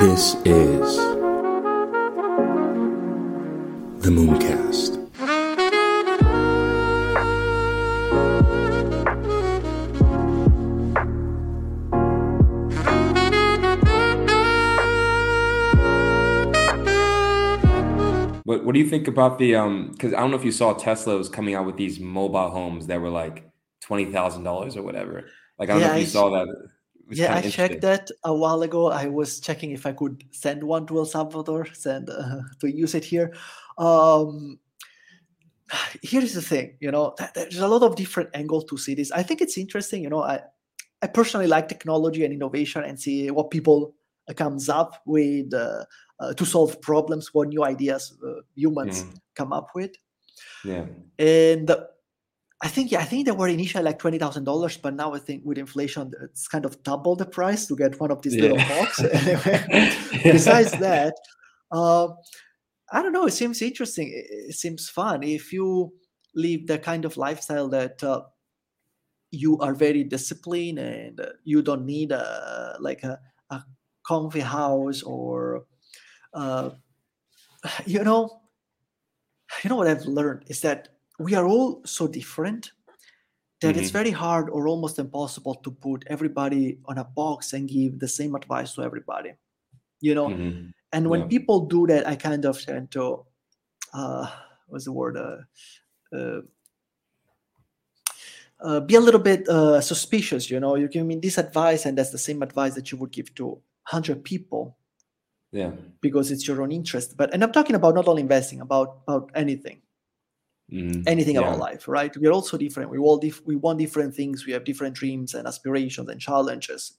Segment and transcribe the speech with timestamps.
[0.00, 0.96] This is
[4.02, 4.96] the Mooncast.
[18.44, 19.90] What What do you think about the um?
[19.92, 22.86] Because I don't know if you saw Tesla was coming out with these mobile homes
[22.88, 23.48] that were like
[23.80, 25.26] twenty thousand dollars or whatever.
[25.58, 26.48] Like I don't Yeah, know if you s- saw that.
[27.10, 28.90] Yeah, I checked that a while ago.
[28.90, 32.94] I was checking if I could send one to El Salvador, send uh, to use
[32.94, 33.34] it here.
[33.78, 34.58] Um,
[36.02, 39.12] here's the thing, you know, th- there's a lot of different angles to see this.
[39.12, 40.22] I think it's interesting, you know.
[40.22, 40.40] I
[41.02, 43.94] I personally like technology and innovation and see what people
[44.28, 45.84] uh, comes up with uh,
[46.20, 49.16] uh, to solve problems, what new ideas uh, humans Mhm.
[49.34, 49.92] come up with.
[50.64, 50.86] Yeah.
[51.18, 51.74] And
[52.62, 55.18] I think yeah, I think they were initially like twenty thousand dollars, but now I
[55.18, 58.58] think with inflation, it's kind of double the price to get one of these little
[58.58, 58.68] Yeah.
[58.68, 59.00] box.
[59.12, 59.92] Anyway,
[60.24, 61.14] besides that,
[61.72, 62.08] uh,
[62.92, 63.26] I don't know.
[63.26, 64.08] It seems interesting.
[64.08, 65.92] It, it seems fun if you
[66.34, 68.22] live the kind of lifestyle that uh,
[69.30, 73.18] you are very disciplined and uh, you don't need a like a,
[73.50, 73.64] a
[74.06, 75.64] comfy house or
[76.34, 76.70] uh,
[77.86, 78.42] you know
[79.64, 80.88] you know what I've learned is that
[81.20, 82.72] we are all so different
[83.60, 84.00] that it's Mhm.
[84.00, 88.34] very hard or almost impossible to put everybody on a box and give the same
[88.34, 89.32] advice to everybody.
[90.00, 90.72] You know, Mhm.
[90.92, 91.26] and when Yeah.
[91.28, 93.26] people do that, I kind of tend to,
[93.92, 94.26] uh,
[94.68, 95.16] what's the word?
[95.16, 95.38] Uh,
[96.16, 96.40] uh,
[98.60, 100.50] uh, be a little bit uh, suspicious.
[100.50, 103.12] You know, you give me this advice, and that's the same advice that you would
[103.12, 104.78] give to hundred people
[105.52, 105.72] Yeah.
[106.00, 107.16] because it's your own interest.
[107.16, 109.82] But and I'm talking about not only investing, about about anything.
[110.72, 111.02] Mhm.
[111.06, 111.42] anything Yeah.
[111.42, 112.16] about life, right?
[112.16, 112.90] We're also different.
[112.90, 114.46] We all dif- we want different things.
[114.46, 116.92] We have different dreams and aspirations and challenges.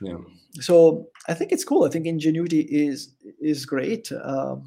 [0.00, 0.18] Yeah.
[0.60, 1.84] So I think it's cool.
[1.84, 4.10] I think ingenuity is is great.
[4.12, 4.64] Um,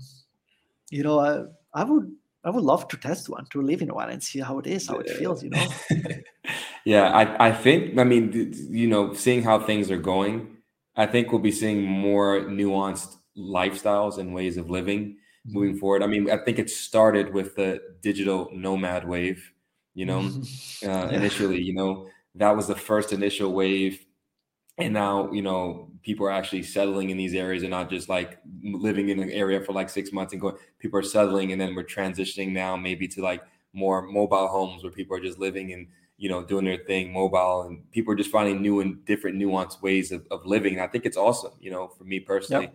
[0.91, 2.11] you know, I, I would
[2.43, 4.87] I would love to test one, to live in one, and see how it is,
[4.87, 5.43] how it feels.
[5.43, 5.67] You know,
[6.85, 10.57] yeah, I, I think, I mean, you know, seeing how things are going,
[10.95, 16.03] I think we'll be seeing more nuanced lifestyles and ways of living moving forward.
[16.03, 19.51] I mean, I think it started with the digital nomad wave,
[19.93, 20.31] you know,
[20.85, 24.05] uh, initially, you know, that was the first initial wave.
[24.77, 28.39] And now, you know, people are actually settling in these areas and not just like
[28.61, 31.75] living in an area for like six months and going, people are settling and then
[31.75, 33.41] we're transitioning now maybe to like
[33.71, 37.63] more mobile homes where people are just living and, you know, doing their thing mobile
[37.63, 40.73] and people are just finding new and different nuanced ways of, of living.
[40.73, 42.69] And I think it's awesome, you know, for me personally,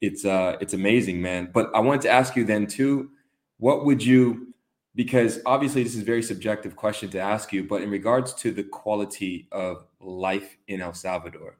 [0.00, 1.50] it's, uh, it's amazing, man.
[1.52, 3.10] But I wanted to ask you then too,
[3.58, 4.54] what would you,
[4.94, 8.50] because obviously this is a very subjective question to ask you, but in regards to
[8.50, 11.58] the quality of life in El Salvador,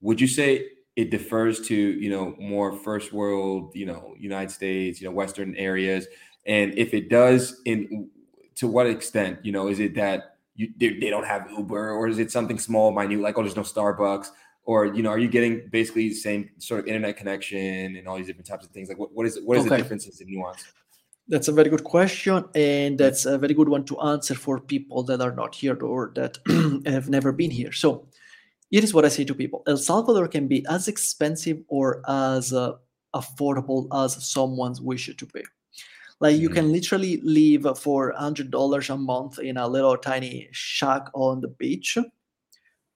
[0.00, 5.00] would you say it differs to you know more first world, you know, United States,
[5.00, 6.06] you know, Western areas,
[6.46, 8.10] and if it does, in
[8.56, 12.08] to what extent, you know, is it that you they, they don't have Uber, or
[12.08, 14.28] is it something small, minute, like oh, there's no Starbucks,
[14.64, 18.16] or you know, are you getting basically the same sort of internet connection and all
[18.16, 18.88] these different types of things?
[18.88, 19.82] Like what, what is what is the Okay.
[19.82, 20.64] differences in nuance?
[21.28, 25.02] That's a very good question, and that's a very good one to answer for people
[25.04, 26.38] that are not here or that
[26.86, 27.72] have never been here.
[27.72, 28.08] So,
[28.70, 32.52] here is what I say to people: El Salvador can be as expensive or as
[32.52, 32.72] uh,
[33.14, 35.42] affordable as someone's wish to be.
[36.20, 36.54] Like you Mhm.
[36.54, 41.48] can literally live for hundred dollars a month in a little tiny shack on the
[41.48, 41.98] beach,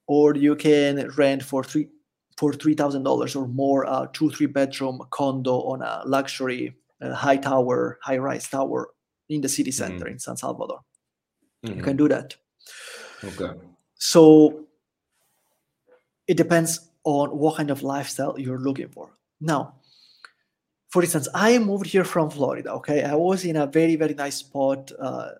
[0.06, 1.88] or you can rent for three
[2.36, 7.14] for three thousand dollars or more a two three bedroom condo on a luxury uh,
[7.14, 8.88] high tower high rise tower
[9.28, 10.80] in the city center in San Salvador.
[11.62, 11.82] You Mhm.
[11.84, 12.36] can do that.
[13.24, 13.58] Okay.
[13.94, 14.66] So
[16.26, 19.10] it depends on what kind of lifestyle you're looking for.
[19.40, 19.74] Now,
[20.88, 22.72] for instance, I moved here from Florida.
[22.74, 24.92] Okay, I was in a very very nice spot.
[24.98, 25.30] Uh,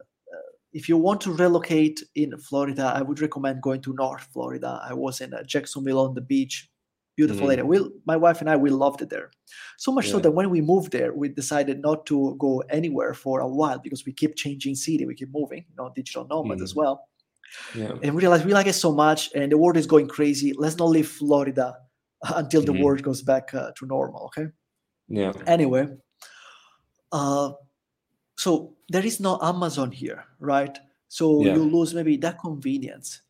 [0.78, 4.70] if you want to relocate in Florida, I would recommend going to North Florida.
[4.91, 6.69] I was in uh, Jacksonville on the beach,
[7.16, 7.53] beautiful Mhm.
[7.53, 7.66] area.
[7.72, 7.78] We,
[8.12, 9.31] my wife and I, we loved it there.
[9.78, 13.40] So much so that when we moved there, we decided not to go anywhere for
[13.40, 15.64] a while because we keep changing city, we keep moving.
[15.70, 16.76] You know, digital nomads as Mhm.
[16.76, 17.08] well
[17.75, 17.93] Yeah.
[18.02, 20.76] and we realized we like it so much and the world is going crazy let's
[20.82, 21.69] not leave florida
[22.43, 22.81] until the Mhm.
[22.82, 24.46] world goes back uh, to normal okay
[25.08, 25.32] Yeah.
[25.46, 25.88] anyway
[27.12, 27.52] uh,
[28.46, 30.78] so there is no amazon here right
[31.08, 31.54] so Yeah.
[31.58, 33.22] you lose maybe that convenience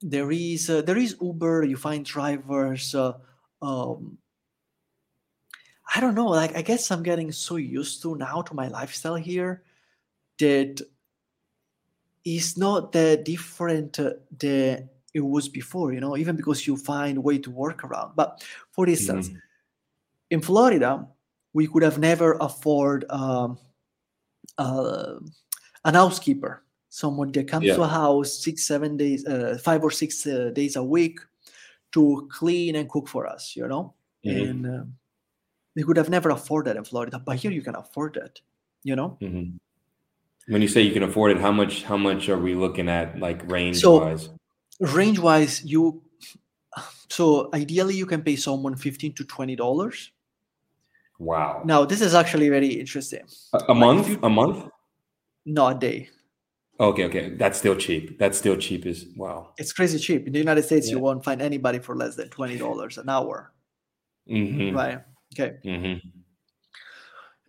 [0.00, 3.14] there is uh, there is uber you find drivers uh,
[3.62, 4.16] um,
[5.94, 9.16] i don't know like i guess i'm getting so used to now to my lifestyle
[9.16, 9.64] here
[10.38, 10.80] that
[12.24, 17.18] it's not that different uh, the it was before, you know, even because you find
[17.18, 18.12] a way to work around.
[18.14, 19.40] But for instance, Mhm.
[20.30, 21.08] in Florida,
[21.52, 23.58] we could have never afford um,
[24.58, 25.14] uh,
[25.84, 27.76] an housekeeper, someone that comes Yeah.
[27.76, 31.20] to a house six, seven days, uh, five or six uh, days a week
[31.92, 33.94] to clean and cook for us, you know?
[34.24, 34.50] Mhm.
[34.50, 34.94] And um,
[35.74, 38.42] we could have never afforded that in Florida, but here you can afford it,
[38.82, 39.16] you know?
[39.20, 39.58] Mhm.
[40.48, 41.84] When you say you can afford it, how much?
[41.84, 44.28] How much are we looking at, like range So- wise?
[44.80, 46.02] Range wise, you
[47.08, 50.10] so ideally you can pay someone 15 to 20 dollars.
[51.20, 51.62] Wow.
[51.66, 53.24] Now, this is actually very interesting.
[53.52, 54.08] a, a month?
[54.08, 54.64] you- A month?
[55.44, 56.08] Not a day.
[56.80, 57.34] Okay, okay.
[57.36, 58.18] That's still cheap.
[58.18, 59.52] That's still cheap as wow.
[59.58, 60.26] It's crazy cheap.
[60.26, 63.52] In the United States, you won't find anybody for less than twenty dollars an hour,
[64.26, 65.00] hmm right?
[65.34, 65.96] Okay, hmm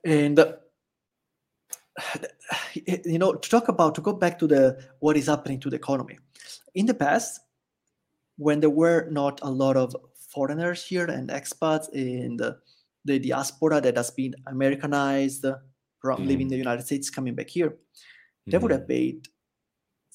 [0.03, 0.53] and uh,
[3.05, 5.77] you know, to talk about to go back to the what is happening to the
[5.77, 6.19] economy.
[6.75, 7.39] In the past,
[8.37, 9.95] when there were not a lot of
[10.29, 12.57] foreigners here and expats in the,
[13.05, 15.45] the diaspora that has been Americanized
[15.99, 17.77] from leaving the United States coming back here,
[18.47, 19.27] they would have paid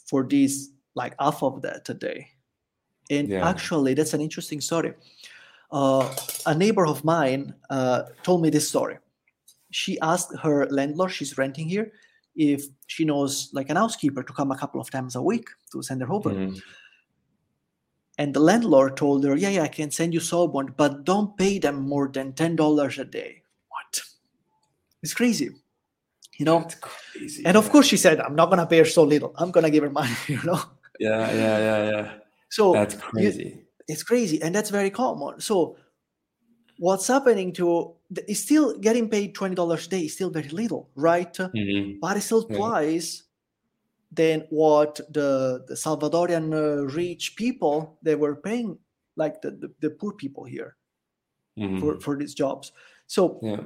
[0.09, 2.29] for this like half of that today.
[3.11, 3.49] And Yeah.
[3.49, 4.95] actually, that's an interesting story.
[5.71, 6.15] Uh,
[6.47, 8.99] a neighbor of mine uh, told me this story.
[9.71, 11.93] She asked her landlord, she's renting here,
[12.37, 15.83] if she knows like an housekeeper to come a couple of times a week to
[15.83, 16.31] send her over.
[16.31, 16.61] Mhm.
[18.19, 21.59] And the landlord told her, Yeah, yeah, I can send you someone, but don't pay
[21.59, 23.43] them more than $10 a day.
[23.69, 24.03] What?
[25.03, 25.51] It's crazy.
[26.39, 26.67] You know?
[26.81, 27.45] Crazy.
[27.45, 29.33] And of course, she said, I'm not going to pay her so little.
[29.37, 30.61] I'm going to give her money, you know?
[30.99, 32.13] Yeah, yeah, yeah, yeah.
[32.49, 33.65] So That's crazy.
[33.89, 34.41] it's crazy.
[34.41, 35.41] And that's very common.
[35.41, 35.77] So
[36.79, 37.93] what's happening to
[38.27, 41.33] is still getting paid $20 a day is still very little, right?
[41.35, 41.99] Mhm.
[42.01, 43.25] But it's still twice
[44.13, 48.79] than what the, the Salvadorian uh, rich people they were paying,
[49.17, 50.77] like the, the, the poor people here
[51.59, 51.81] Mhm.
[51.81, 52.73] for, for these jobs.
[53.07, 53.61] So yeah.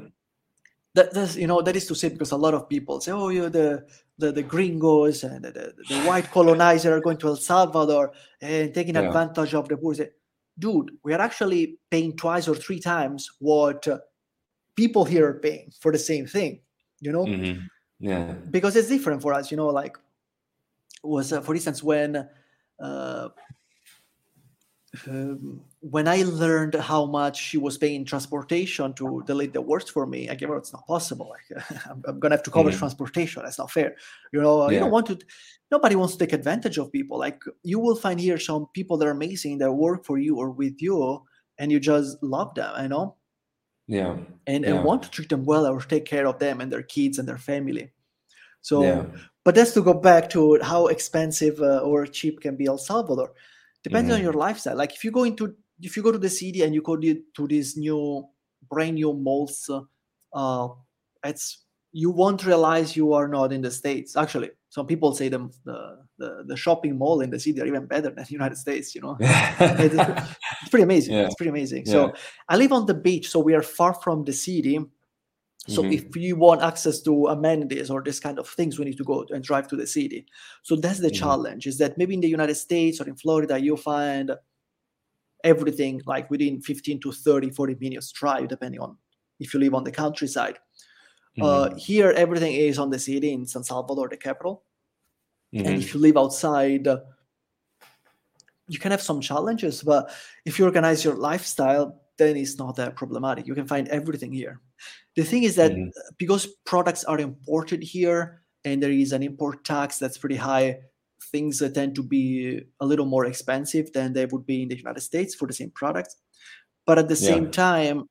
[0.95, 3.29] that, that's you know that is to say because a lot of people say, oh,
[3.31, 3.85] you're the
[4.19, 8.73] the, the gringos and the, the, the white colonizer are going to El Salvador and
[8.75, 9.09] taking Yeah.
[9.09, 9.95] advantage of the poor.
[9.95, 10.11] Say,
[10.59, 13.99] Dude, we are actually paying twice or three times what uh,
[14.77, 16.61] people here are paying for the same thing.
[17.01, 17.67] You know, Mhm.
[17.99, 18.33] Yeah.
[18.51, 19.51] because it's different for us.
[19.51, 19.97] You know, like
[21.03, 22.29] was uh, for instance when.
[22.79, 23.29] Uh,
[25.07, 30.05] um, when I learned how much she was paying transportation to delete the worst for
[30.05, 31.31] me, I gave her it's not possible.
[31.31, 32.79] Like I'm, I'm gonna have to cover Mhm.
[32.79, 33.43] transportation.
[33.45, 33.95] That's not fair.
[34.33, 35.19] You know, you don't want to.
[35.71, 37.19] Nobody wants to take advantage of people.
[37.19, 40.51] Like you will find here some people that are amazing that work for you or
[40.51, 41.23] with you,
[41.59, 42.83] and you just love them.
[42.83, 43.15] You know,
[43.87, 44.17] Yeah.
[44.49, 44.75] and Yeah.
[44.75, 47.29] and want to treat them well or take care of them and their kids and
[47.29, 47.93] their family.
[48.61, 49.07] So yeah.
[49.45, 53.33] But that's to go back to how expensive uh, or cheap can be El Salvador.
[53.83, 54.23] Depends on Mhm.
[54.25, 54.77] your lifestyle.
[54.77, 57.23] Like if you go into if you go to the city and you go to,
[57.37, 58.27] to these new
[58.69, 59.81] brand new malls, uh,
[60.35, 60.69] uh,
[61.25, 64.15] it's you won't realize you are not in the states.
[64.15, 67.87] Actually, some people say them the, the the shopping mall in the city are even
[67.87, 68.95] better than the United States.
[68.95, 71.15] You know, it's, it's pretty amazing.
[71.15, 71.25] Yeah.
[71.25, 71.87] It's pretty amazing.
[71.87, 72.13] So
[72.49, 74.79] I live on the beach, so we are far from the city.
[75.71, 75.93] So Mhm.
[75.93, 79.25] if you want access to amenities or this kind of things, we need to go
[79.31, 80.27] and drive to the city.
[80.63, 81.15] So that's the Mhm.
[81.23, 81.67] challenge.
[81.67, 84.33] Is that maybe in the United States or in Florida, you find
[85.45, 88.97] everything like within 15 to 30, 40 minutes drive, depending on
[89.39, 90.59] if you live on the countryside.
[91.39, 91.45] Mhm.
[91.45, 94.65] Uh, here, everything is on the city in San Salvador, the capital.
[95.53, 97.01] And if you live outside, uh,
[98.69, 99.83] you can have some challenges.
[99.83, 100.13] But
[100.45, 103.47] if you organize your lifestyle, then it's not that problematic.
[103.49, 104.61] You can find everything here.
[105.17, 105.89] The thing is that Mhm.
[105.89, 110.81] uh, because products are imported here and there is an import tax that's pretty high,
[111.33, 115.03] things tend to be a little more expensive than they would be in the United
[115.03, 116.17] States for the same products.
[116.87, 117.31] But at the Yeah.
[117.31, 118.09] same time,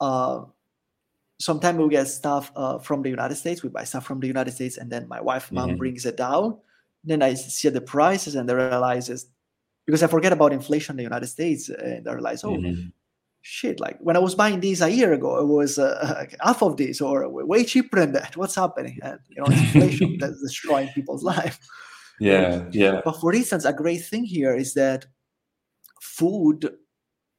[0.00, 0.44] uh,
[1.40, 3.62] sometimes we get stuff uh, from the United States.
[3.62, 5.78] We buy stuff from the United States, and then my wife, mom, Mhm.
[5.78, 6.58] brings it down.
[7.04, 9.08] Then I see the prices, and I realize
[9.86, 12.92] because I forget about inflation in the United States, and I realize, oh Mhm.
[13.48, 13.80] Shit!
[13.80, 17.00] Like when I was buying these a year ago, it was uh, half of this,
[17.00, 18.36] or way cheaper than that.
[18.40, 18.98] What's happening?
[19.02, 21.58] And you know, it's inflation that's destroying people's life.
[22.20, 22.64] Yeah.
[22.72, 23.00] Yeah.
[23.04, 25.06] But for instance, a great thing here is that
[26.00, 26.76] food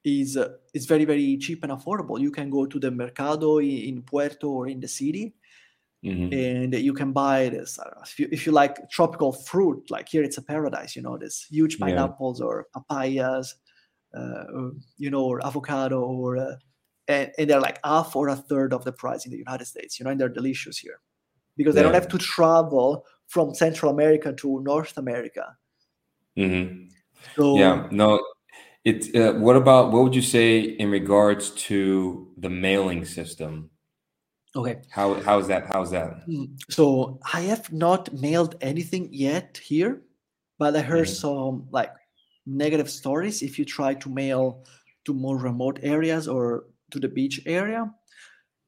[0.04, 2.20] is uh, is very very cheap and affordable.
[2.20, 5.34] You can go to the mercado in Puerto or in the city,
[6.04, 6.32] Mhm.
[6.34, 7.78] and you can buy this.
[7.80, 10.96] I if you if you like tropical fruit, like here it's a paradise.
[10.96, 11.86] You know, this huge Yeah.
[11.88, 13.58] pineapples or papayas, uh,
[14.14, 16.56] or, you know, or avocado, or uh,
[17.08, 20.00] and, and they're like half or a third of the price in the United States.
[20.00, 21.02] You know, and they're delicious here
[21.58, 25.56] because they don't have to travel from Central America to North America
[26.38, 26.88] Mm-hmm.
[27.36, 28.24] So Yeah, no,
[28.86, 33.70] it's uh, what about what would you say in regards to the mailing system?
[34.56, 34.78] okay.
[34.90, 35.68] How how's that?
[35.68, 36.28] How's that?
[36.28, 40.02] Mm, So I have not mailed anything yet here,
[40.58, 41.16] but I heard Mhm.
[41.16, 41.92] some like
[42.50, 44.66] negative stories if you try to mail
[45.06, 47.92] to more remote areas or to the beach area.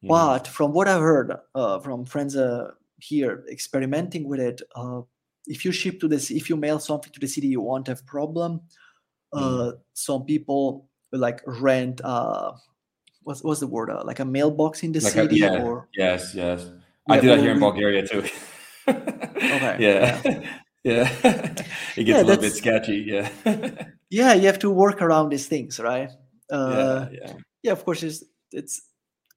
[0.04, 5.02] But from what I heard uh, from friends uh, here experimenting with it, uh,
[5.46, 8.06] if you ship to this, if you mail something to the city, you won't have
[8.06, 8.62] problem.
[9.32, 12.02] Uh, Some people like rent.
[12.04, 12.54] Uh,
[13.24, 13.90] what's what's the word?
[13.90, 16.68] Uh, like a mailbox in the Like a, city, yeah, or yes, yes.
[17.08, 18.24] I yeah, do that here in Bulgaria too.
[18.88, 20.22] Okay, Yeah.
[20.26, 20.50] Yeah.
[20.84, 21.10] Yeah,
[21.96, 23.04] it gets Yeah, a little bit sketchy.
[23.08, 23.30] Yeah.
[24.10, 26.10] yeah, you have to work around these things, right?
[26.52, 27.10] Uh, yeah.
[27.12, 27.34] Yeah.
[27.64, 28.82] yeah, of course, it's it's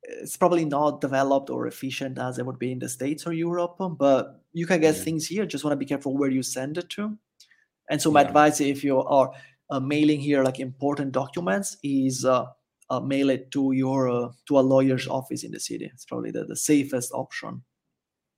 [0.02, 3.76] it's probably not developed or efficient as it would be in the states or Europe,
[3.98, 5.04] but you can get Mhm.
[5.04, 5.46] things here.
[5.46, 7.18] Just want to be careful where you send it to.
[7.90, 8.28] And so, my Yeah.
[8.28, 9.32] advice, if you are
[9.70, 12.46] uh, mailing here like important documents, is uh,
[12.90, 15.86] uh, mail it to your uh, to a lawyer's office in the city.
[15.92, 17.62] It's probably the, the safest option.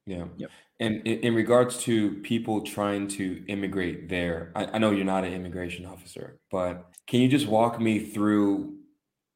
[0.07, 0.27] Yeah.
[0.37, 0.51] Yep.
[0.78, 5.25] And in, in regards to people trying to immigrate there, I, I know you're not
[5.25, 8.75] an immigration officer, but can you just walk me through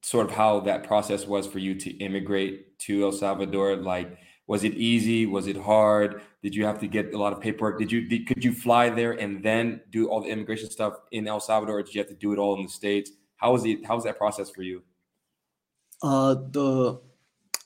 [0.03, 3.77] sort of how that process was for you to immigrate to El Salvador?
[3.77, 5.27] Like, was it easy?
[5.27, 6.23] Was it hard?
[6.43, 7.79] Did you have to get a lot of paperwork?
[7.79, 11.29] Did you did, could you fly there and then do all the immigration stuff in
[11.29, 11.79] El Salvador?
[11.79, 13.13] Or did you have to do it all in the States?
[13.37, 13.87] How was it?
[13.87, 14.83] How was that process for you?
[16.03, 17.01] Uh, the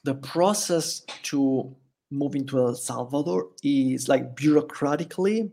[0.04, 1.74] the process to
[2.10, 5.50] move to El Salvador is like bureaucratically,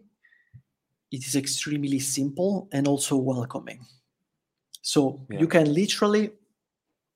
[1.12, 3.86] it is extremely simple and also welcoming.
[4.82, 5.40] So Yeah.
[5.40, 6.32] you can literally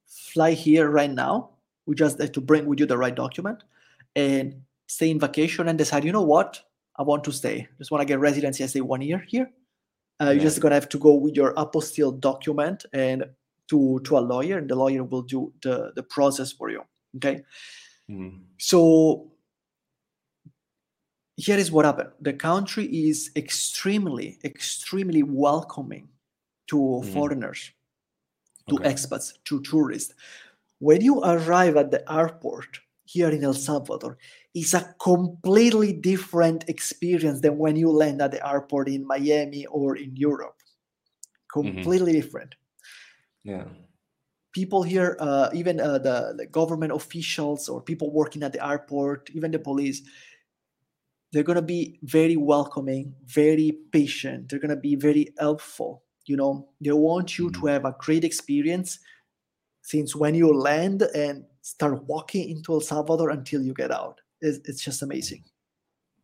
[0.08, 1.52] fly here right now.
[1.86, 3.64] We just have to bring with you the right document
[4.16, 6.62] and stay in vacation and decide, you know what,
[6.98, 7.68] I want to stay.
[7.78, 9.52] Just want to get residency and stay one year here.
[10.22, 13.26] Uh, You're just gonna have to go with your apostille document and
[13.68, 16.84] to to a lawyer, and the lawyer will do the the process for you.
[17.18, 17.44] Okay.
[18.08, 18.56] Mhm.
[18.58, 19.32] So
[21.38, 22.12] here is what happened.
[22.22, 26.10] The country is extremely, extremely welcoming
[26.68, 27.12] to Mhm.
[27.14, 27.72] foreigners,
[28.70, 28.86] to Okay.
[28.86, 30.14] expats, to tourists.
[30.80, 34.18] When you arrive at the airport here in El Salvador,
[34.54, 39.98] it's a completely different experience than when you land at the airport in Miami or
[39.98, 40.58] in Europe.
[41.52, 42.56] Completely different
[43.44, 43.85] Yeah.
[44.56, 49.30] People here, uh, even uh, the, the government officials or people working at the airport,
[49.34, 50.02] even the police,
[51.34, 54.48] they're going to be very welcoming, very patient.
[54.48, 56.04] They're going to be very helpful.
[56.26, 57.70] You know, they want you to Mhm.
[57.70, 58.98] have a great experience
[59.82, 64.22] since when you land and start walking into El Salvador until you get out.
[64.42, 65.44] It's, it's just amazing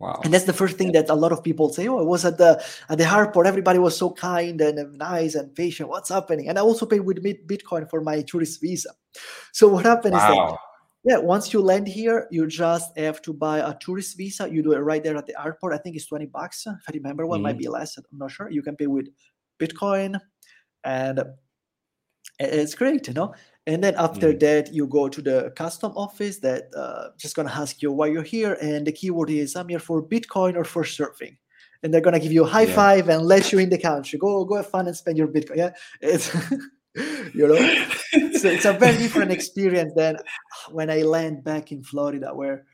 [0.01, 0.19] Wow.
[0.23, 2.39] and that's the first thing that a lot of people say oh i was at
[2.39, 3.45] the at the airport.
[3.45, 5.89] Everybody was so kind and nice and patient.
[5.89, 6.49] What's happening?
[6.49, 8.89] And i also paid with bitcoin for my tourist visa.
[9.51, 10.57] So what happened is that
[11.03, 14.49] yeah once you land here you just have to buy a tourist visa.
[14.51, 15.73] You do it right there at the airport.
[15.73, 16.65] I think it's 20 bucks.
[16.65, 17.59] If i remember what might mm-hmm.
[17.59, 17.97] be less.
[17.97, 18.49] I'm not sure.
[18.49, 19.07] You can pay with
[19.59, 20.19] bitcoin
[20.83, 21.23] and
[22.39, 23.33] it's great you know
[23.67, 24.39] and then after Mhm.
[24.39, 28.23] that you go to the custom office that uh, just gonna ask you why you're
[28.23, 31.37] here and the keyword is i'm here for bitcoin or for surfing.
[31.83, 32.75] And they're gonna give you a high Yeah.
[32.75, 34.19] five and let you in the country.
[34.19, 35.71] Go go have fun and spend your bitcoin yeah?
[36.01, 36.29] It's
[37.37, 37.57] you know?
[38.39, 40.17] So it's a very different experience than
[40.71, 42.65] when i land back in florida where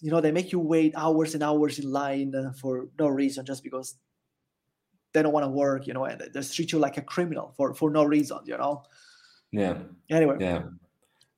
[0.00, 3.44] you know they make you wait hours and hours in line uh, for no reason
[3.46, 3.94] just because
[5.12, 7.74] they don't want to work you know and they treat you like a criminal for
[7.74, 8.82] for no reason you know
[9.52, 9.78] Yeah.
[10.10, 10.62] anyway Yeah.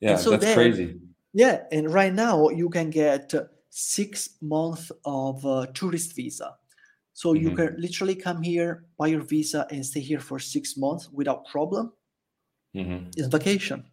[0.01, 0.17] Yeah.
[0.17, 1.01] so that's then- crazy.
[1.33, 3.33] yeah, and right now you can get
[3.71, 6.57] six months of uh, tourist visa.
[7.13, 7.57] So you Mhm.
[7.57, 11.93] can literally come here, buy your visa, and stay here for six months without problem.
[12.75, 13.85] hmm It's vacation.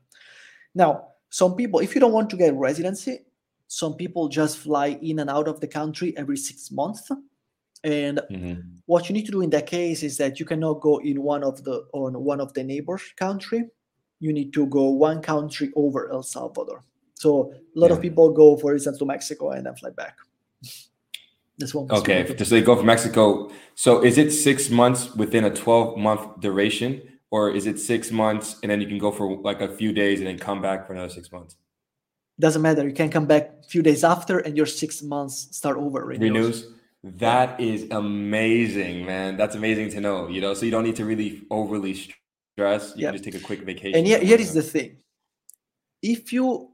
[0.73, 3.25] Now, some people, if you don't want to get residency,
[3.67, 7.11] some people just fly in and out of the country every six months.
[7.83, 8.53] And hmm
[8.85, 11.43] what you need to do in that case is that you cannot go in one
[11.43, 13.61] of the on one of the neighbors country
[14.21, 16.79] you need to go one country over el salvador
[17.13, 20.15] so a lot of people go for instance to mexico and then fly back
[21.57, 22.23] this one Okay.
[22.33, 23.51] Just they go from Mexico.
[23.75, 28.57] So is it six months within a 12 month duration, or is it six months
[28.63, 30.93] and then you can go for like a few days and then come back for
[30.93, 31.55] another six months?
[32.39, 35.77] doesn't matter you can come back a few days after and your six months start
[35.77, 36.63] over renewals.
[36.63, 36.73] Renews.
[37.03, 39.37] That is amazing, man.
[39.37, 40.27] That's amazing to know.
[40.27, 41.93] You know, so you don't need to really overly
[42.55, 42.93] stress.
[42.95, 43.07] You Yeah.
[43.11, 43.97] can just take a quick vacation.
[43.97, 44.97] and here, here is the thing
[46.01, 46.69] if you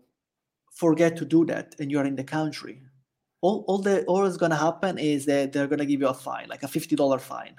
[0.74, 2.82] forget to do that and you're in the country
[3.42, 6.08] all, all the all is going to happen is that they're going to give you
[6.08, 7.56] a fine like a $50 fine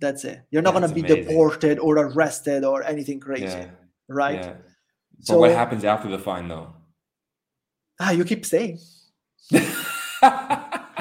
[0.00, 0.40] That's it.
[0.50, 1.24] You're not going to be amazing.
[1.28, 3.68] deported or arrested or anything crazy, Yeah.
[4.08, 4.40] right?
[4.42, 4.54] Yeah.
[5.18, 6.72] But So what happens after the fine, though?
[8.00, 8.78] ah, you keep saying.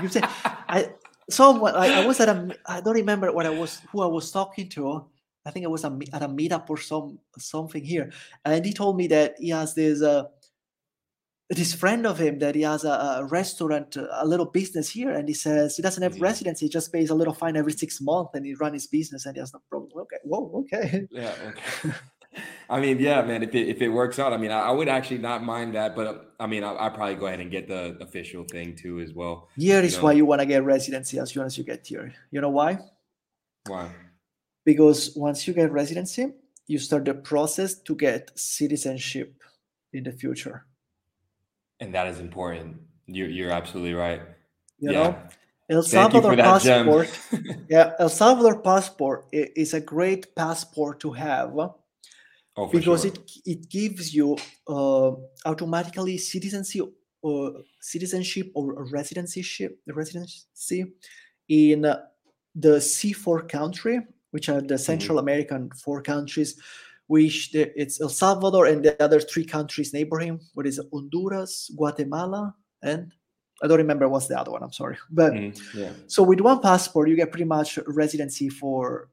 [0.02, 0.22] You say
[0.76, 0.80] I
[1.30, 4.32] someone I, I was at a I don't remember what I was who I was
[4.32, 4.84] talking to.
[5.46, 8.12] I think it was a, at a meetup or some something here,
[8.46, 10.26] and he told me that he has this uh,
[11.50, 15.28] this friend of him that he has a, a restaurant, a little business here, and
[15.28, 16.22] he says he doesn't have Mhm.
[16.22, 19.26] residency, he just pays a little fine every six months, and he run his business,
[19.26, 19.90] and he has no problem.
[19.96, 21.08] Okay, whoa, okay.
[21.10, 21.34] Yeah.
[21.50, 21.92] Okay.
[22.70, 23.42] I mean, yeah, man.
[23.42, 25.96] If it if it works out, I mean, I, I would actually not mind that,
[25.96, 29.14] but I mean, I I probably go ahead and get the official thing too as
[29.16, 29.50] well.
[29.58, 30.04] Here You is know.
[30.04, 32.14] why you want to get residency as soon as you get here.
[32.30, 32.78] You know why?
[33.66, 33.90] Why?
[34.72, 36.26] Because once you get residency,
[36.68, 39.30] you start the process to get citizenship
[39.98, 40.58] in the future.
[41.80, 42.78] And that is important.
[43.08, 44.22] You're you're absolutely right.
[44.84, 45.00] You yeah.
[45.00, 45.10] know,
[45.76, 46.86] El Salvador for that gem.
[46.86, 47.08] passport.
[47.76, 51.70] yeah, El Salvador passport is a great passport to have uh,
[52.58, 53.12] oh, because sure.
[53.12, 53.18] it
[53.54, 54.38] it gives you
[54.76, 55.12] uh,
[55.52, 56.88] automatically citizenship
[57.28, 57.40] or
[57.94, 58.66] citizenship or
[58.98, 59.72] residencyship
[60.02, 60.80] residency
[61.48, 61.98] in uh,
[62.56, 64.00] the C4 country,
[64.32, 66.60] which are the Central American four countries,
[67.08, 70.40] which the, it's El Salvador and the other three countries neighboring.
[70.54, 70.88] What is it?
[70.94, 73.12] Honduras, Guatemala, and
[73.64, 74.64] I don't remember what's the other one.
[74.64, 75.94] I'm sorry, but Mhm, Yeah.
[76.08, 79.10] so with one passport, you get pretty much residency for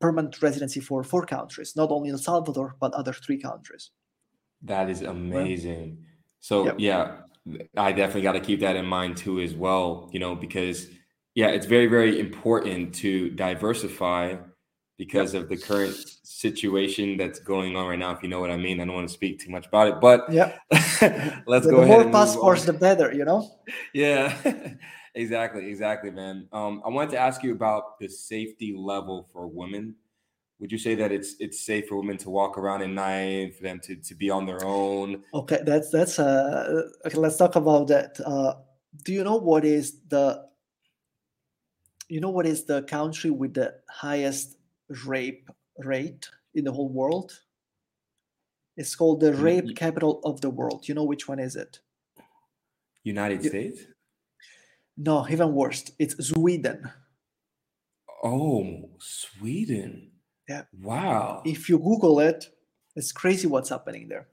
[0.00, 3.90] permanent residency for four countries, not only El Salvador but other three countries.
[4.62, 6.04] That is amazing.
[6.40, 6.74] So Yep.
[6.78, 7.16] yeah,
[7.76, 10.88] I definitely got to keep that in mind too as well, you know, because
[11.34, 14.36] yeah, it's very very important to diversify
[14.98, 18.56] because of the current situation that's going on right now if you know what I
[18.56, 18.80] mean.
[18.80, 20.58] I don't want to speak too much about it, but Yeah,
[21.46, 23.12] let's the, go the ahead more passports, the better.
[23.14, 23.48] You know.
[23.94, 24.36] Yeah,
[25.14, 26.48] exactly, exactly, man.
[26.52, 29.94] Um, I wanted to ask you about the safety level for women.
[30.58, 33.62] Would you say that it's it's safe for women to walk around at night, for
[33.62, 35.22] them to to be on their own?
[35.32, 36.82] Okay, that's that's uh.
[37.06, 38.18] Okay, let's talk about that.
[38.24, 38.54] Uh,
[39.04, 40.44] do you know what is the?
[42.08, 44.57] You know what is the country with the highest
[45.06, 45.48] rape
[45.78, 47.40] rate in the whole world?
[48.76, 50.88] It's called the Mm, rape capital of the world.
[50.88, 51.80] You know which one is it?
[53.02, 53.48] United Yeah.
[53.50, 53.80] States?
[54.96, 55.90] No, even worse.
[55.98, 56.90] It's Sweden.
[58.22, 60.10] Oh, Sweden.
[60.48, 60.64] Yeah.
[60.80, 61.42] Wow.
[61.44, 62.46] If you Google it,
[62.96, 64.28] it's crazy what's happening there.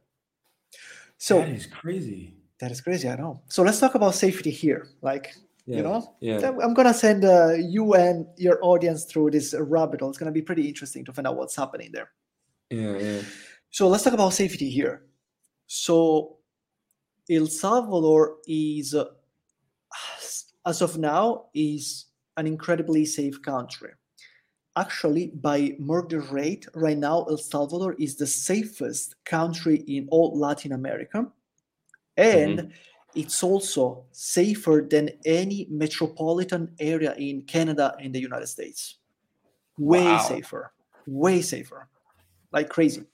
[1.18, 2.34] So that is crazy.
[2.60, 3.42] that is crazy, I know.
[3.48, 4.88] So let's talk about safety here.
[5.02, 5.36] Like,
[5.68, 5.78] Yeah.
[5.78, 6.40] you know, Yeah.
[6.42, 10.10] I'm- I'm gonna send uh, you and your audience through this rabbit hole.
[10.10, 12.12] It's gonna be pretty interesting to find out what's happening there.
[12.70, 12.98] Yeah.
[12.98, 13.22] Yeah.
[13.72, 15.06] So let's talk about safety here.
[15.68, 16.38] So
[17.30, 19.06] El Salvador is, uh,
[20.66, 22.06] as of now, is
[22.38, 23.92] an incredibly safe country.
[24.76, 30.74] Actually, by murder rate, right now El Salvador is the safest country in all Latin
[30.74, 31.32] America,
[32.18, 32.72] and
[33.16, 38.98] it's also safer than any metropolitan area in Canada and the United States.
[39.78, 40.18] Way Wow.
[40.18, 40.74] safer,
[41.08, 41.88] way safer,
[42.52, 43.06] like crazy.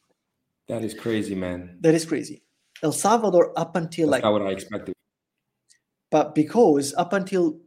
[0.67, 1.77] That is crazy, man.
[1.81, 2.43] That is crazy.
[2.83, 4.93] El Salvador up until That's like, not what I expected.
[6.09, 7.59] but because up until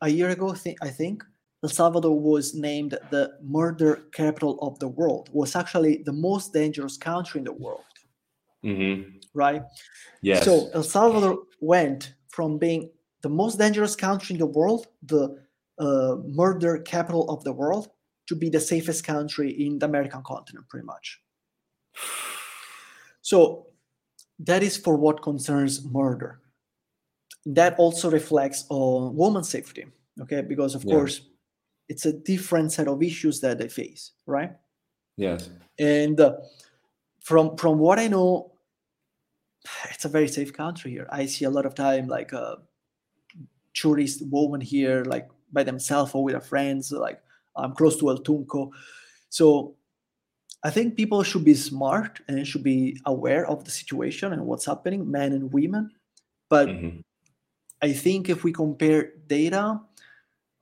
[0.00, 1.24] a year ago, thi- I think
[1.62, 5.30] El Salvador was named the murder capital of the world.
[5.32, 7.84] Was actually the most dangerous country in the world,
[8.66, 9.18] Mm-hmm.
[9.34, 9.62] right?
[10.22, 10.44] Yes.
[10.44, 12.90] So El Salvador went from being
[13.22, 15.38] the most dangerous country in the world, the
[15.78, 17.88] uh, murder capital of the world,
[18.26, 21.20] to be the safest country in the American continent, pretty much.
[23.22, 23.66] So
[24.38, 26.40] that is for what concerns murder.
[27.44, 29.86] That also reflects on women's safety,
[30.20, 30.42] okay?
[30.42, 30.94] Because of Yeah.
[30.94, 31.22] course,
[31.88, 34.52] it's a different set of issues that they face, right?
[35.16, 35.50] yes.
[35.78, 36.36] And uh,
[37.24, 38.52] from from what I know,
[39.90, 41.06] it's a very safe country here.
[41.10, 42.56] I see a lot of time like uh,
[43.74, 46.92] tourist women here, like by themselves or with their friends.
[46.92, 47.20] Like
[47.56, 48.70] I'm close to El Tunco,
[49.28, 49.74] so
[50.62, 54.66] I think people should be smart and should be aware of the situation and what's
[54.66, 55.90] happening, men and women.
[56.48, 57.02] But Mhm.
[57.82, 59.80] I think if we compare data,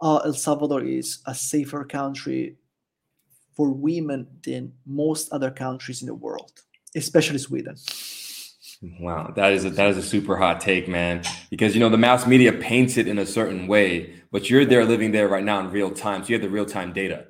[0.01, 2.59] uh, El Salvador is a safer country
[3.55, 6.53] for women than most other countries in the world,
[6.97, 7.77] especially Sweden.
[9.01, 11.23] Wow, that is a, that is a super hot take, man.
[11.51, 14.85] Because you know the mass media paints it in a certain way, but you're there
[14.85, 17.27] living there right now in real time, so you have the real time data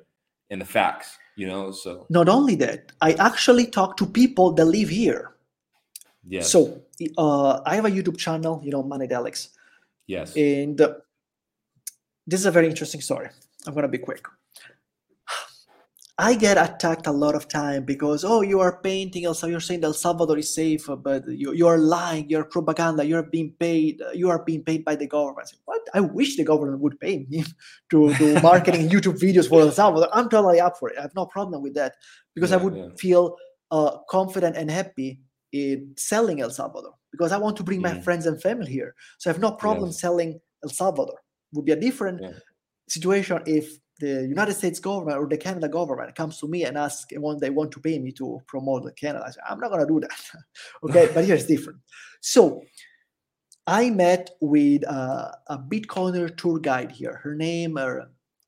[0.49, 1.17] and the facts.
[1.37, 5.35] You know, so Not only that, I actually talk to people that live here.
[6.27, 6.81] yes, So
[7.17, 9.49] uh, I have a YouTube channel, you know, Moneydelics,
[10.07, 10.95] yes, and uh,
[12.25, 13.29] this is a very interesting story.
[13.67, 14.25] I'm gonna be quick.
[16.17, 19.59] I get attacked a lot of time because oh you are painting El Salvador, you're
[19.59, 24.01] saying El Salvador is safe, but you you are lying, you're propaganda, you're being paid,
[24.13, 25.39] you are being paid by the government.
[25.47, 25.81] I say, what?
[25.93, 27.43] I wish the government would pay me
[27.91, 30.07] to do marketing YouTube videos for El Salvador.
[30.13, 30.97] I'm totally up for it.
[30.97, 31.95] I have no problem with that
[32.33, 32.87] because I would yeah.
[32.97, 33.35] feel
[33.71, 35.19] uh, confident and happy
[35.51, 38.03] in selling El Salvador because I want to bring my Mhm.
[38.05, 38.95] friends and family here.
[39.17, 41.19] So I have no problem selling El Salvador.
[41.53, 42.31] Would be a different Yeah.
[42.87, 47.11] situation if the United States government or the Canada government comes to me and asks
[47.13, 49.23] and want they want to pay me to promote the Canada.
[49.25, 50.19] I say, I'm not gonna do that.
[50.83, 51.79] okay, but here's different.
[52.21, 52.61] So
[53.67, 57.19] I met with uh, a Bitcoiner tour guide here.
[57.23, 58.01] Her name uh,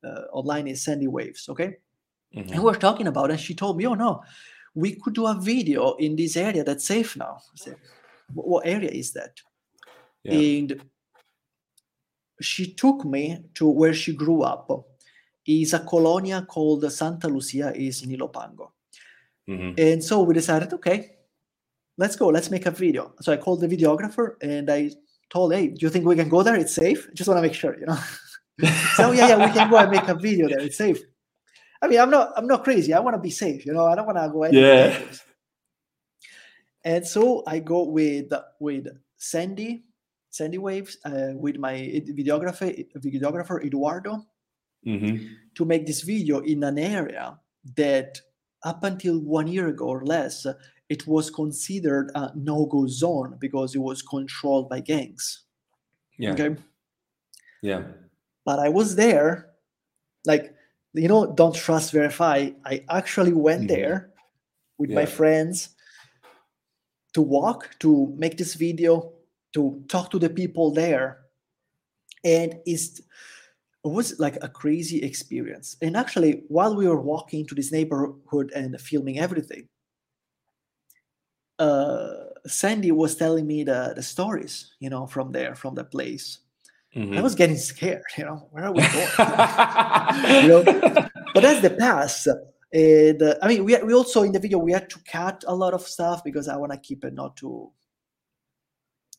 [0.04, 1.48] uh, online is Sandy Waves.
[1.48, 1.76] Okay,
[2.36, 2.52] Mhm.
[2.52, 4.22] and we're talking about, it, and she told me, "Oh no,
[4.74, 7.76] we could do a video in this area that's safe now." I said,
[8.34, 9.40] "Wh- "What area is that?"
[10.24, 10.34] Yeah.
[10.34, 10.82] And
[12.40, 14.70] she took me to where she grew up.
[15.48, 18.72] Is a colonia called Santa Lucia, is in Ilopango.
[19.48, 19.80] Mhm.
[19.80, 21.16] And so we decided, okay,
[21.96, 23.14] let's go, let's make a video.
[23.22, 24.90] So I called the videographer and I
[25.30, 26.54] told, hey, do you think we can go there?
[26.54, 27.08] It's safe.
[27.14, 27.98] Just want to make sure, you know.
[28.96, 30.60] so yeah, yeah, we can go and make a video there.
[30.60, 31.00] It's safe.
[31.80, 32.92] I mean, I'm not, I'm not crazy.
[32.92, 33.86] I want to be safe, you know.
[33.86, 35.06] I don't want to go anywhere Yeah.
[36.84, 39.84] And so I go with with Sandy,
[40.30, 41.74] Sandy Waves, uh, with my
[42.06, 44.24] videographer, videographer Eduardo,
[44.86, 45.36] Mhm.
[45.54, 47.38] to make this video in an area
[47.76, 48.20] that
[48.64, 50.46] up until one year ago or less
[50.88, 55.44] it was considered a no-go zone because it was controlled by gangs
[56.18, 56.32] Yeah.
[56.32, 56.56] okay
[57.62, 57.82] Yeah.
[58.44, 59.50] but i was there
[60.26, 60.54] like
[60.94, 63.68] you know don't trust verify i actually went Mhm.
[63.68, 64.12] there
[64.78, 65.70] with my friends
[67.14, 69.12] to walk to make this video
[69.54, 71.24] to talk to the people there
[72.24, 73.00] and it's
[73.88, 75.76] it was like a crazy experience.
[75.82, 79.68] And actually while we were walking to this neighborhood and filming everything
[81.58, 82.14] uh
[82.46, 86.38] sandy was telling me the the stories you know from there from the place.
[86.94, 87.22] I Mhm.
[87.22, 89.08] was getting scared you know where are we going?
[90.42, 90.62] You know?
[91.34, 92.28] But that's the past
[92.72, 95.54] and uh, i mean we, we also in the video we had to cut a
[95.54, 97.70] lot of stuff because i want to keep it not too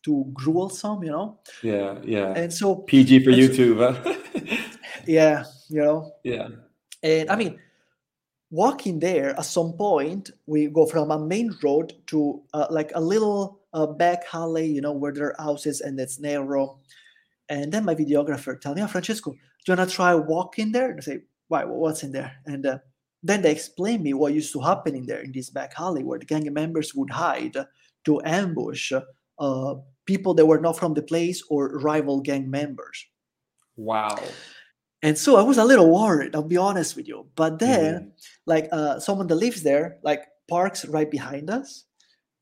[0.03, 1.97] too gruesome you know yeah.
[2.03, 2.33] Yeah.
[2.35, 3.77] and so PG for and so- YouTube.
[3.79, 4.15] Huh?
[5.07, 6.47] yeah you know yeah.
[7.03, 7.59] and i mean
[8.51, 13.01] walking there at some point we go from a main road to uh, like a
[13.01, 16.79] little uh, back alley you know where there are houses and it's narrow
[17.49, 20.89] and then my videographer tell me oh, francesco do you want to try walking there
[20.89, 22.79] and I say why what's in there and uh,
[23.21, 26.19] then they explain me what used to happen in there in this back alley where
[26.19, 27.57] the gang members would hide
[28.05, 28.93] to ambush
[29.39, 29.75] uh,
[30.05, 32.97] people that were not from the place or rival gang members
[33.77, 34.17] Wow.
[35.01, 37.19] and so I was a little worried, I'll be honest with you.
[37.35, 38.11] But then, Mhm.
[38.45, 41.85] like uh, someone that lives there, like parks right behind us,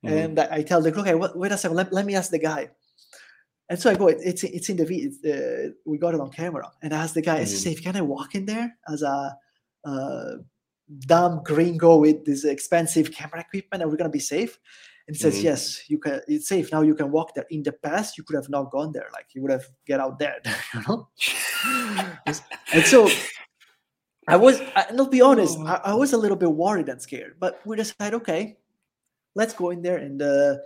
[0.04, 0.10] Mhm.
[0.18, 2.40] and I I tell the okay, wait, wait a second, let, let me ask the
[2.52, 2.64] guy.
[3.70, 5.10] And so I go, "It- it's it's in the video.
[5.34, 7.62] Uh, we got it on camera, and I asked the guy, I Mhm.
[7.64, 9.18] said, "Can I walk in there as a
[9.92, 10.32] uh,
[11.14, 13.84] dumb gringo with this expensive camera equipment?
[13.84, 14.54] Are we gonna be safe?"
[15.08, 15.44] And says, Mhm.
[15.44, 16.20] "Yes, you can.
[16.28, 16.82] It's safe now.
[16.82, 17.46] You can walk there.
[17.50, 19.08] In the past, you could have not gone there.
[19.14, 20.42] Like you would have get out dead,
[20.74, 21.08] you know."
[22.74, 23.08] and so
[24.28, 25.66] I was, I- and I'll be honest, Oh.
[25.66, 28.58] I, I was a little bit worried and scared, but we decided, okay,
[29.36, 29.98] let's go in there.
[29.98, 30.58] And uh,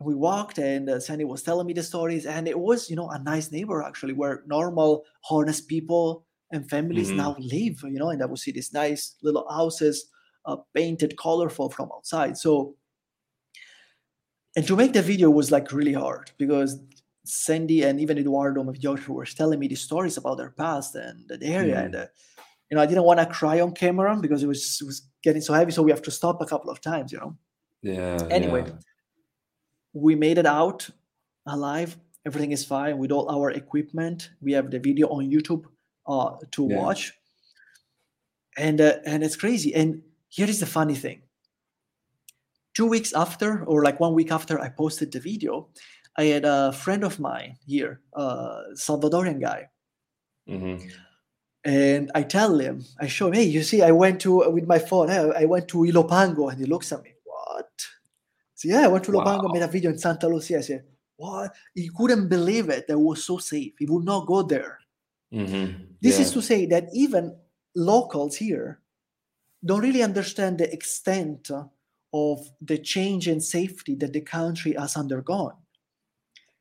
[0.00, 3.08] we walked, and uh, Sandy was telling me the stories, and it was, you know,
[3.10, 7.16] a nice neighbor actually, where normal, honest people and families Mhm.
[7.16, 10.10] now live, you know, and I would see these nice little houses,
[10.44, 12.36] uh, painted colorful from outside.
[12.36, 12.74] So,
[14.56, 16.80] and to make the video was like really hard because
[17.24, 21.28] Sandy and even Eduardo, my videographer, were telling me the stories about their past and
[21.28, 21.76] the area.
[21.76, 21.84] Mhm.
[21.84, 22.06] And uh,
[22.70, 25.42] you know, I didn't want to cry on camera because it was it was getting
[25.42, 25.72] so heavy.
[25.72, 27.12] So we have to stop a couple of times.
[27.12, 27.36] You know.
[27.82, 28.26] Yeah.
[28.30, 28.74] Anyway, yeah.
[29.92, 30.88] we made it out
[31.46, 31.96] alive.
[32.24, 34.30] Everything is fine with all our equipment.
[34.40, 35.64] We have the video on YouTube
[36.06, 36.76] uh, to Yeah.
[36.82, 37.12] watch,
[38.56, 39.74] and uh, and it's crazy.
[39.74, 41.22] And here is the funny thing.
[42.76, 45.68] Two weeks after, or like one week after I posted the video,
[46.18, 49.70] I had a friend of mine here, a Salvadorian guy,
[50.46, 50.78] Mhm.
[51.64, 54.78] and I tell him, I show him, hey, you see, I went to with my
[54.78, 55.08] phone.
[55.08, 57.72] "Hey, I went to Ilopango, and he looks at me, what?
[58.54, 60.58] So yeah, I went to Ilopango, made a video in Santa Lucia.
[60.58, 60.84] I said,
[61.16, 61.54] what?
[61.74, 62.88] He couldn't believe it.
[62.88, 63.72] That was so safe.
[63.78, 64.80] He would not go there.
[65.32, 65.96] Mhm.
[66.02, 67.24] This is to say that even
[67.74, 68.82] locals here
[69.64, 71.50] don't really understand the extent
[72.12, 75.54] of the change in safety that the country has undergone.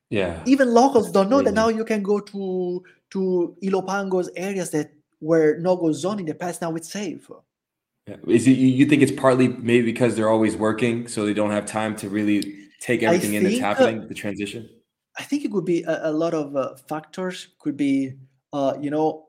[0.10, 0.42] Yeah.
[0.46, 5.58] Even locals don't know that now you can go to to Ilopango's areas that were
[5.60, 6.62] no-go zone in the past.
[6.62, 7.30] Now it's safe.
[8.08, 8.18] Yeah.
[8.28, 11.66] Is it you think it's partly maybe because they're always working, so they don't have
[11.66, 14.70] time to really take everything in that's think uh, happening, the transition?
[15.18, 17.48] I think it could be a, a lot of uh, factors.
[17.60, 18.14] Could be,
[18.54, 19.26] uh, you know,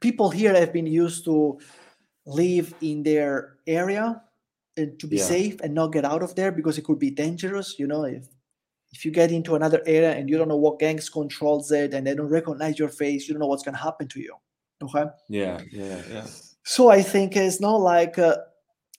[0.00, 1.60] people here have been used to
[2.24, 4.22] live in their area
[4.76, 5.24] to be Yeah.
[5.24, 7.78] safe and not get out of there because it could be dangerous.
[7.78, 8.26] You know, if
[8.92, 12.06] if you get into another area and you don't know what gangs controls it and
[12.06, 14.34] they don't recognize your face, you don't know what's gonna happen to you.
[14.82, 15.04] Okay.
[15.28, 16.26] Yeah, yeah, yeah.
[16.64, 18.36] So I think it's not like uh,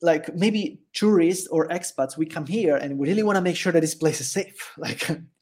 [0.01, 3.71] like maybe tourists or expats we come here and we really want to make sure
[3.71, 4.73] that this place is safe.
[4.77, 4.99] Like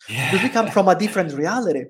[0.08, 1.86] because we come from a different reality.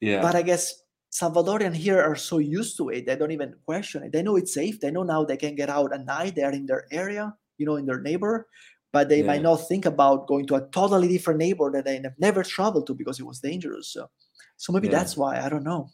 [0.00, 0.22] Yeah.
[0.22, 0.74] But I guess
[1.10, 4.12] Salvadorian here are so used to it, they don't even question it.
[4.12, 4.78] They know it's safe.
[4.80, 6.34] They know now they can get out at night.
[6.34, 8.46] They're in their area, you know, in their neighbor.
[8.92, 9.26] But they Yeah.
[9.26, 12.86] might not think about going to a totally different neighbor that they have never traveled
[12.86, 13.88] to because it was dangerous.
[13.88, 14.08] So,
[14.56, 14.92] so maybe Yeah.
[14.96, 15.40] that's why.
[15.40, 15.90] I don't know.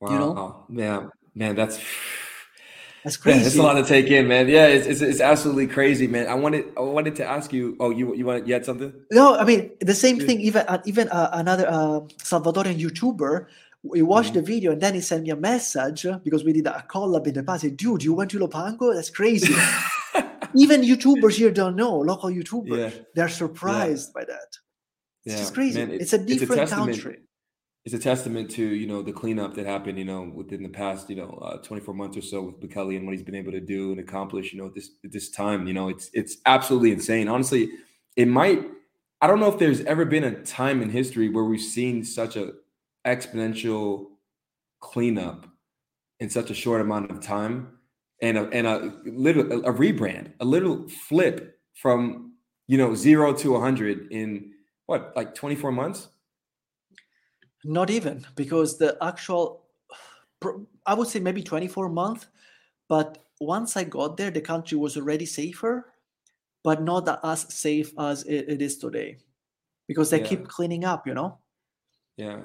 [0.00, 0.12] wow.
[0.12, 0.64] you know?
[0.68, 1.80] Yeah, man, that's
[3.02, 3.46] That's man, crazy.
[3.46, 4.48] it's a lot to take in, man.
[4.48, 6.26] Yeah, it's, it's it's absolutely crazy, man.
[6.26, 7.76] I wanted I wanted to ask you.
[7.80, 8.92] Oh, you you want you had something?
[9.10, 10.40] No, I mean the same thing.
[10.40, 13.46] Even uh, even uh, another uh, Salvadorian YouTuber,
[13.82, 14.40] we watched Mm-hmm.
[14.40, 17.34] the video and then he sent me a message because we did a collab in
[17.34, 17.62] the past.
[17.62, 18.94] He said, Dude, you went to Ilopango?
[18.94, 19.54] That's crazy.
[20.56, 21.96] even YouTubers here don't know.
[21.98, 22.90] Local YouTubers, Yeah.
[23.14, 24.50] they're surprised by that.
[25.24, 25.78] It's Yeah, just crazy.
[25.80, 27.18] man, it- it's a it's a different testament- country.
[27.86, 31.08] it's a testament to you know the cleanup that happened you know within the past
[31.10, 33.60] you know uh, 24 months or so with Bukele and what he's been able to
[33.60, 36.92] do and accomplish you know at this at this time you know it's it's absolutely
[36.92, 37.70] insane honestly
[38.16, 38.60] it might
[39.20, 42.36] I don't know if there's ever been a time in history where we've seen such
[42.36, 42.52] a
[43.06, 44.06] exponential
[44.80, 45.46] cleanup
[46.20, 47.78] in such a short amount of time
[48.22, 52.32] and a and a little a rebrand a little flip from
[52.68, 54.52] you know 0 to 100 in
[54.86, 56.08] what like 24 months
[57.64, 59.64] Not even because the actual,
[60.86, 62.26] I would say maybe 24 months.
[62.88, 65.92] But once I got there, the country was already safer,
[66.62, 69.16] but not as safe as it, it is today
[69.88, 70.26] because they Yeah.
[70.28, 71.38] keep cleaning up, you know?
[72.18, 72.36] Yeah.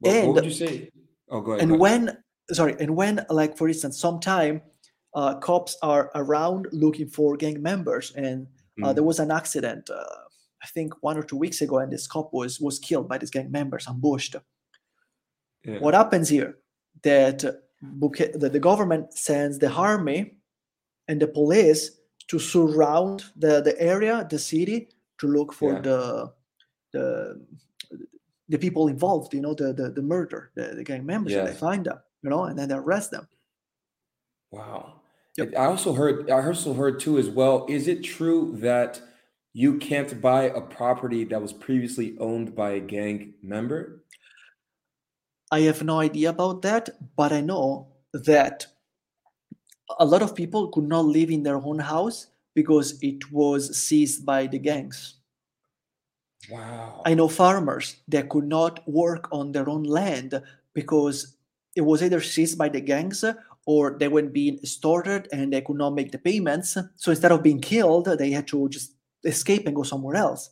[0.00, 0.90] What, what And- would you say?
[1.30, 1.62] Oh, go ahead.
[1.62, 2.06] and go ahead.
[2.06, 4.62] when sorry and when like for instance sometime
[5.16, 8.94] uh, cops are around looking for gang members and uh, Mhm.
[8.94, 10.20] there was an accident uh,
[10.64, 13.30] i think one or two weeks ago and this cop was was killed by these
[13.36, 14.36] gang members ambushed
[15.64, 15.80] Yeah.
[15.84, 16.52] what happens here
[17.02, 17.52] that uh,
[18.54, 20.20] the government sends the army
[21.08, 21.82] and the police
[22.30, 24.78] to surround the, the area the city
[25.20, 25.82] to look for Yeah.
[25.88, 26.00] the
[26.94, 27.06] the
[28.52, 31.54] the people involved you know the the, the murder the, the gang members and they
[31.68, 33.26] find them you know and then they arrest them
[34.52, 34.82] Wow.
[35.38, 35.52] Yep.
[35.56, 36.30] I also heard.
[36.30, 37.66] I also heard too as well.
[37.68, 39.00] Is it true that
[39.52, 44.04] you can't buy a property that was previously owned by a gang member?
[45.50, 48.66] i have no idea about that but i know that
[49.98, 54.26] a lot of people could not live in their own house because it was seized
[54.26, 55.14] by the gangs
[56.48, 57.02] Wow.
[57.04, 60.40] I know farmers that could not work on their own land
[60.74, 61.34] because
[61.74, 63.24] it was either seized by the gangs
[63.66, 66.76] or they were being extorted and they could not make the payments.
[66.96, 70.50] So instead of being killed, they had to just escape and go somewhere else.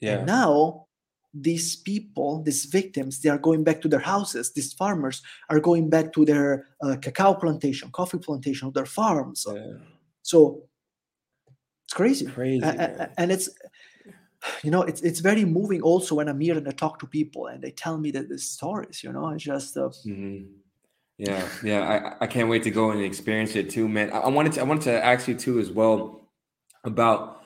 [0.00, 0.18] yeah.
[0.18, 0.86] And now
[1.34, 4.52] these people, these victims, they are going back to their houses.
[4.52, 9.44] These farmers are going back to their uh, cacao plantation, coffee plantation, their farms.
[9.48, 9.74] yeah.
[10.22, 10.64] So
[11.84, 12.26] it's crazy.
[12.26, 12.64] Crazy.
[12.64, 13.00] A- a- man.
[13.00, 13.48] a- and it's
[14.64, 17.46] you know it's it's very moving also when i'm here and i talk to people
[17.48, 20.46] and they tell me that the stories you know it's just uh, Mhm.
[21.20, 22.14] Yeah, yeah.
[22.18, 24.10] I, I can't wait to go and experience it too, man.
[24.10, 26.30] I, I wanted to I wanted to ask you too as well
[26.82, 27.42] about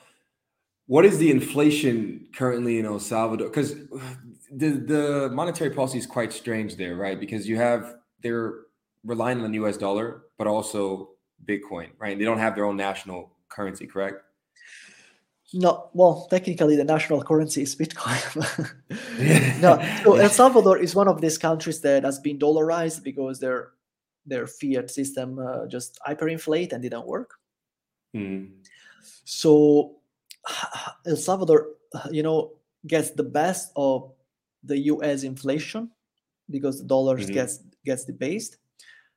[0.87, 3.49] what is the inflation currently in El Salvador?
[3.49, 3.75] Because
[4.49, 7.19] the the monetary policy is quite strange there, right?
[7.19, 8.53] Because you have they're
[9.03, 9.75] relying on the U.S.
[9.75, 11.09] dollar, but also
[11.45, 12.17] Bitcoin, right?
[12.17, 14.21] They don't have their own national currency, correct?
[15.55, 18.19] No well technically the national currency is bitcoin
[19.61, 23.71] no so el salvador is one of these countries that has been dollarized because their
[24.27, 27.39] their fiat system uh, just hyperinflate and didn't work
[28.15, 28.51] Mhm.
[29.23, 29.95] so
[31.07, 31.67] el salvador
[32.11, 32.51] you know
[32.87, 34.11] gets the best of
[34.63, 35.89] the us inflation
[36.49, 37.33] because the dollars Mhm.
[37.33, 38.57] gets gets debased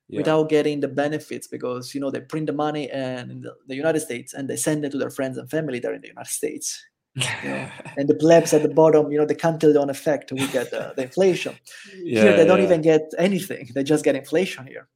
[0.09, 0.21] Yeah.
[0.21, 3.75] without getting the benefits because you know they print the money and in the, the
[3.75, 6.31] United States and they send it to their friends and family there in the United
[6.31, 6.83] States.
[7.17, 10.33] know, And the plebs at the bottom, you know, they can't tell the Cantillon effect,
[10.33, 11.57] we get the, the inflation.
[11.97, 14.89] yeah, Here they don't even get anything; they just get inflation here.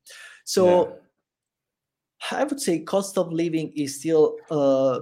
[0.44, 0.98] So
[2.30, 5.00] I would say cost of living is still uh,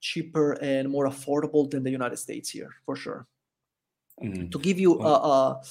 [0.00, 3.26] cheaper and more affordable than the United States here, for sure.
[4.22, 4.50] Mhm.
[4.52, 5.62] To give you a, a,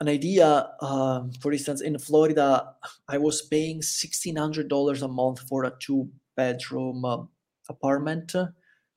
[0.00, 2.74] an idea, um, for instance, in Florida,
[3.08, 7.28] I was paying sixteen hundred dollars a month for a two-bedroom um,
[7.68, 8.34] apartment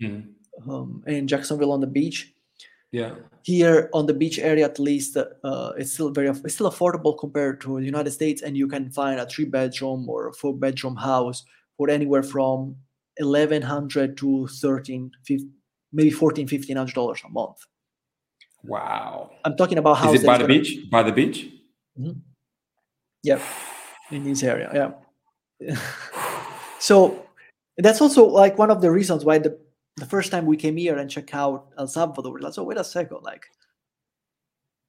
[0.01, 0.33] Mhm.
[0.67, 2.33] um, in Jacksonville on the beach.
[2.91, 3.15] Yeah.
[3.43, 7.61] Here on the beach area, at least, uh, it's still very it's still affordable compared
[7.61, 11.45] to the United States, and you can find a three-bedroom or a four-bedroom house
[11.77, 12.75] for anywhere from
[13.17, 15.43] eleven hundred to thirteen, fif-
[15.93, 17.57] maybe fourteen, fifteen hundred dollars a month.
[18.63, 19.31] Wow.
[19.45, 20.15] I'm talking about houses.
[20.19, 20.77] Is it by the beach?
[20.91, 21.47] By the beach?
[23.23, 23.41] Yeah,
[24.11, 24.95] in this area.
[25.59, 25.75] Yeah.
[26.79, 27.25] so
[27.77, 29.57] that's also like one of the reasons why the
[29.97, 32.77] the first time we came here and check out El Salvador, we're like, so wait
[32.77, 33.45] a second, like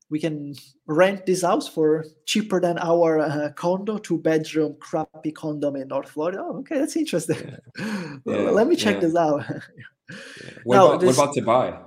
[0.09, 0.55] we can
[0.87, 6.11] rent this house for cheaper than our uh, condo, two bedroom crappy condo in North
[6.11, 6.39] Florida.
[6.41, 7.57] Oh, okay, that's interesting.
[8.25, 9.01] Well, Yeah, Let me check yeah.
[9.01, 9.45] this out.
[10.65, 11.79] What, Now, about, this- what about to buy?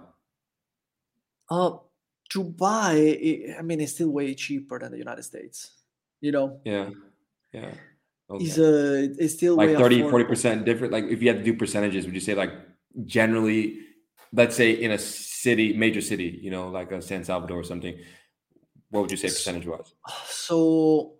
[1.53, 1.71] Uh,
[2.33, 2.93] to buy,
[3.29, 5.57] i- I mean, it's still way cheaper than the United States.
[6.25, 6.89] You know, Yeah.
[7.51, 7.73] Yeah.
[8.29, 8.45] Okay.
[8.45, 10.91] is uh, it's still like way 30, 40 percent different.
[10.97, 12.53] Like if you had to do percentages, would you say like
[13.05, 13.79] generally,
[14.31, 17.95] let's say in a city, major city, you know, like a San Salvador or something,
[18.89, 19.93] what would you say percentage was?
[20.25, 21.19] So,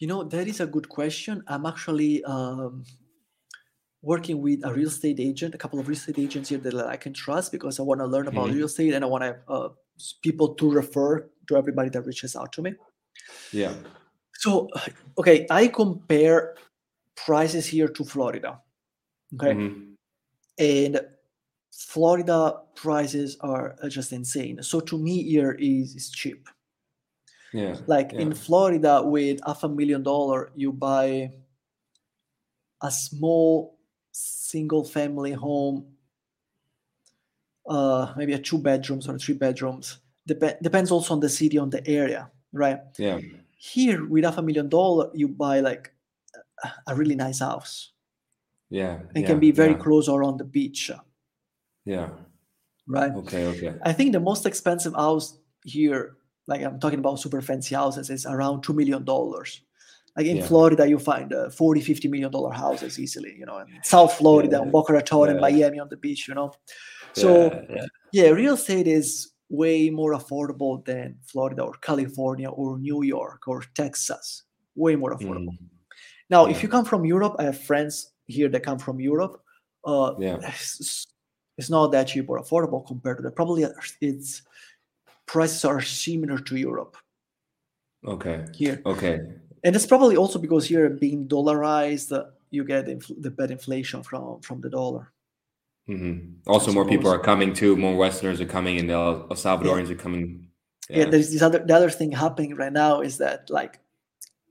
[0.00, 1.42] you know, that is a good question.
[1.48, 2.84] I'm actually um,
[4.02, 6.96] working with a real estate agent, a couple of real estate agents here that I
[6.96, 8.54] can trust because I want to learn about Mhm.
[8.54, 9.68] real estate and I want to have uh,
[10.22, 12.74] people to refer to everybody that reaches out to me.
[13.52, 13.74] Yeah.
[14.34, 14.68] So,
[15.18, 16.56] okay, I compare
[17.16, 18.60] prices here to Florida.
[19.34, 19.54] Okay.
[19.54, 19.94] Mhm.
[20.58, 21.00] and
[21.72, 24.60] Florida prices are uh, just insane.
[24.62, 26.48] So to me, here is is cheap.
[27.52, 27.76] Yeah.
[27.86, 31.30] Like in Florida, with half a million dollar, you buy
[32.82, 33.77] a small
[34.18, 35.96] single family home,
[37.68, 39.98] uh, maybe a two bedrooms or three bedrooms.
[40.26, 42.80] Dep- depends also on the city, on the area, right?
[42.98, 43.20] Yeah.
[43.56, 45.92] Here, with half a million dollar, you buy like
[46.86, 47.92] a- really nice house.
[48.70, 49.00] Yeah.
[49.14, 50.90] It yeah, can be very yeah, close or on the beach,
[51.84, 52.10] Yeah.
[52.86, 53.12] right?
[53.12, 53.46] Okay.
[53.46, 53.74] Okay.
[53.82, 58.26] I think the most expensive house here, like I'm talking about super fancy houses, is
[58.26, 59.04] around $2 million.
[60.18, 60.46] Like in Yeah.
[60.48, 64.60] Florida, you find uh, 40, 50 million dollar houses easily, you know, in South Florida,
[64.64, 64.70] Yeah.
[64.70, 65.48] Boca Raton, and Yeah.
[65.48, 66.50] Miami on the beach, you know.
[67.12, 67.52] So,
[68.12, 73.62] yeah, real estate is way more affordable than Florida or California or New York or
[73.74, 74.42] Texas.
[74.74, 75.56] Way more affordable.
[75.56, 75.68] Mm,
[76.30, 79.40] Now, if you come from Europe, I have friends here that come from Europe.
[79.84, 80.38] Uh, Yeah.
[80.42, 81.06] it's,
[81.56, 83.36] it's not that cheap or affordable compared to that.
[83.36, 83.64] Probably
[84.00, 84.42] it's
[85.26, 86.96] prices are similar to Europe
[88.04, 88.44] Okay.
[88.54, 89.20] here, Okay.
[89.64, 94.02] And it's probably also because here being dollarized, uh, you get infl- the bad inflation
[94.02, 95.12] from from the dollar.
[95.86, 97.76] hmm Also, more people are coming too.
[97.76, 100.48] More Westerners are coming, and El, El Salvadorians are coming.
[100.90, 101.04] Yeah.
[101.10, 103.78] there's this other the other thing happening right now is that like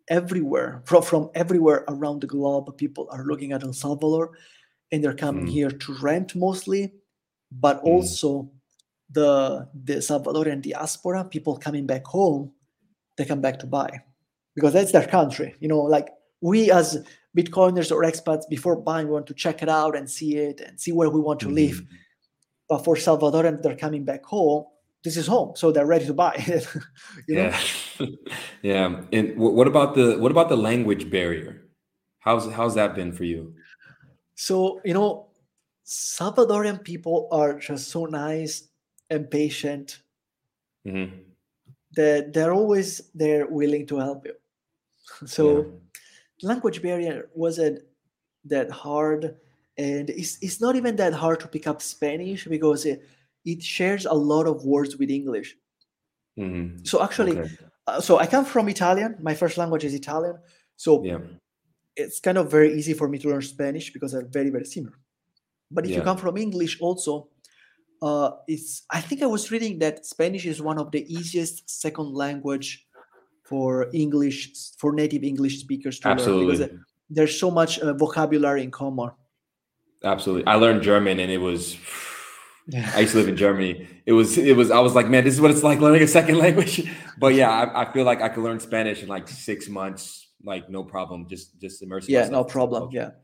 [0.08, 4.32] everywhere from from everywhere around the globe, people are looking at El Salvador,
[4.92, 5.50] and they're coming Mm.
[5.58, 6.94] here to rent mostly,
[7.52, 7.88] but Mm.
[7.94, 8.50] also
[9.10, 12.52] the the Salvadorian diaspora, people coming back home,
[13.16, 13.90] they come back to buy
[14.58, 15.56] because that's their country.
[15.60, 16.10] You know, like
[16.42, 17.06] we as
[17.38, 20.82] Bitcoiners or expats, before buying, we want to check it out and see it and
[20.82, 21.76] see where we want to live.
[21.82, 21.88] Mhm.
[22.68, 24.66] But for Salvadorian, they're coming back home.
[25.04, 26.34] This is home, so they're ready to buy.
[27.28, 27.54] you know?
[28.00, 28.06] Yeah.
[28.64, 29.02] yeah.
[29.14, 31.70] And wh- what about the what about the language barrier?
[32.20, 33.54] How's how's that been for you?
[34.34, 35.28] So, you know,
[35.86, 38.68] Salvadorian people are just so nice
[39.12, 40.02] and patient
[40.84, 41.06] hmm
[41.96, 44.34] that they're always there willing to help you.
[45.26, 45.82] So,
[46.42, 47.84] language barrier wasn't
[48.46, 49.38] that hard.
[49.78, 53.08] And it's, it's not even that hard to pick up Spanish because it,
[53.46, 55.56] it shares a lot of words with English.
[56.38, 57.50] hmm So, actually, Okay.
[57.88, 59.18] uh, so I come from Italian.
[59.22, 60.38] My first language is Italian.
[60.76, 61.20] So, Yeah.
[61.96, 64.98] it's kind of very easy for me to learn Spanish because they're very, very similar.
[65.72, 67.30] But if you come from English, also,
[68.02, 72.14] uh, it's I think I was reading that Spanish is one of the easiest second
[72.14, 72.87] language
[73.48, 76.58] for English for native English speakers to learn Absolutely.
[76.58, 76.80] because
[77.10, 79.12] there's so much uh, vocabulary in common.
[80.04, 80.46] Absolutely.
[80.46, 81.78] I learned German, and it was.
[82.70, 82.92] Yeah.
[82.94, 83.88] I used to live in Germany.
[84.06, 86.08] It was it was I was like, man, this is what it's like learning a
[86.08, 86.84] second language.
[87.18, 90.70] But yeah, I, I feel like I could learn Spanish in like six months, like
[90.70, 91.28] no problem.
[91.30, 92.10] Just just immerse.
[92.10, 92.82] Yeah, myself no problem.
[92.84, 93.16] culture.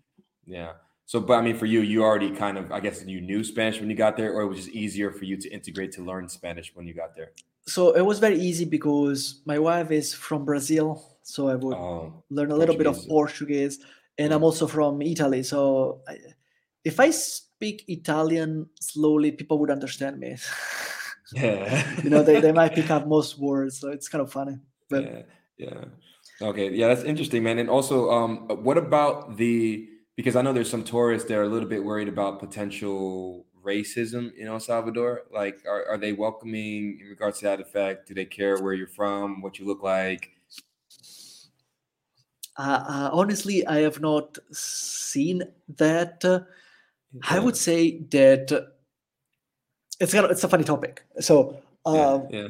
[0.47, 0.57] Yeah.
[0.59, 0.71] Yeah.
[1.05, 3.79] So, but I mean, for you, you already kind of, I guess, you knew Spanish
[3.79, 6.29] when you got there, or it was just easier for you to integrate to learn
[6.29, 7.31] Spanish when you got there.
[7.65, 12.23] So it was very easy because my wife is from Brazil, so I would Oh,
[12.29, 13.77] learn a little bit of Portuguese.
[13.77, 13.79] Portuguese,
[14.17, 14.35] and Yeah.
[14.35, 15.43] I'm also from Italy.
[15.43, 16.17] So I,
[16.83, 20.35] if I speak Italian slowly, people would understand me.
[21.33, 21.81] Yeah.
[22.03, 24.59] you know, they, they might pick up most words, so it's kind of funny.
[24.87, 25.21] But yeah,
[25.57, 25.85] yeah.
[26.41, 27.57] Okay, yeah, that's interesting, man.
[27.57, 31.47] And also, um, what about the because I know there's some tourists that are a
[31.49, 35.23] little bit worried about potential racism in El Salvador.
[35.31, 38.07] Like, are, are they welcoming in regards to that effect?
[38.07, 40.31] Do they care where you're from, what you look like?
[42.57, 45.43] uh, uh, honestly, I have not seen
[45.77, 46.23] that.
[46.23, 46.41] Uh,
[47.29, 48.61] I would say that uh,
[49.99, 51.03] it's kind of, it's a funny topic.
[51.19, 52.47] So, um, yeah,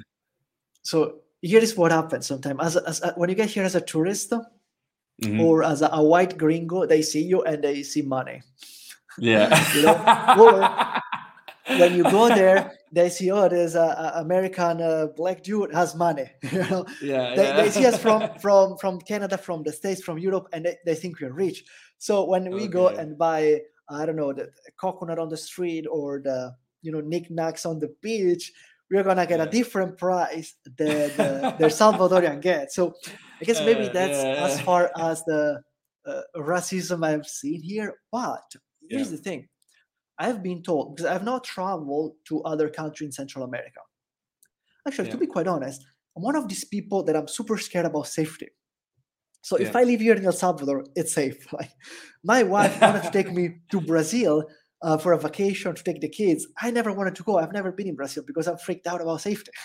[0.82, 2.76] so here is what happens sometimes.
[2.76, 4.34] As, as when you get here as a tourist
[5.22, 5.44] Mhm.
[5.44, 8.42] or as a, a white gringo, they see you and they see money.
[9.18, 9.74] Yeah.
[9.76, 11.02] you know,
[11.68, 13.80] When you go there, they see oh, there's a,
[14.16, 16.30] a American uh, black dude has money.
[16.52, 17.56] You know, yeah, they, yeah.
[17.62, 20.96] they see us from from from Canada, from the States, from Europe, and they, they
[20.96, 21.64] think we're rich.
[22.00, 26.20] So when we go and buy, I don't know, the coconut on the street or
[26.22, 28.52] the you know knickknacks on the beach,
[28.92, 32.74] we're gonna get a different price than the, the Salvadorian get.
[32.74, 32.94] So
[33.40, 35.62] I guess maybe Uh, that's yeah, as far as the
[36.06, 37.96] uh, racism I've seen here.
[38.12, 38.44] But
[38.90, 39.18] here's Yeah.
[39.18, 39.48] the thing:
[40.20, 43.82] I've been told because I've not traveled to other countries in Central America.
[44.88, 45.84] Actually, to be quite honest,
[46.16, 48.50] I'm one of these people that I'm super scared about safety.
[49.42, 51.48] So if I live here in El Salvador, it's safe.
[51.60, 51.72] Like
[52.24, 54.46] my wife wanted to take me to Brazil
[54.82, 56.48] uh, for a vacation to take the kids.
[56.62, 57.40] I never wanted to go.
[57.40, 59.52] I've never been in Brazil because I'm freaked out about safety.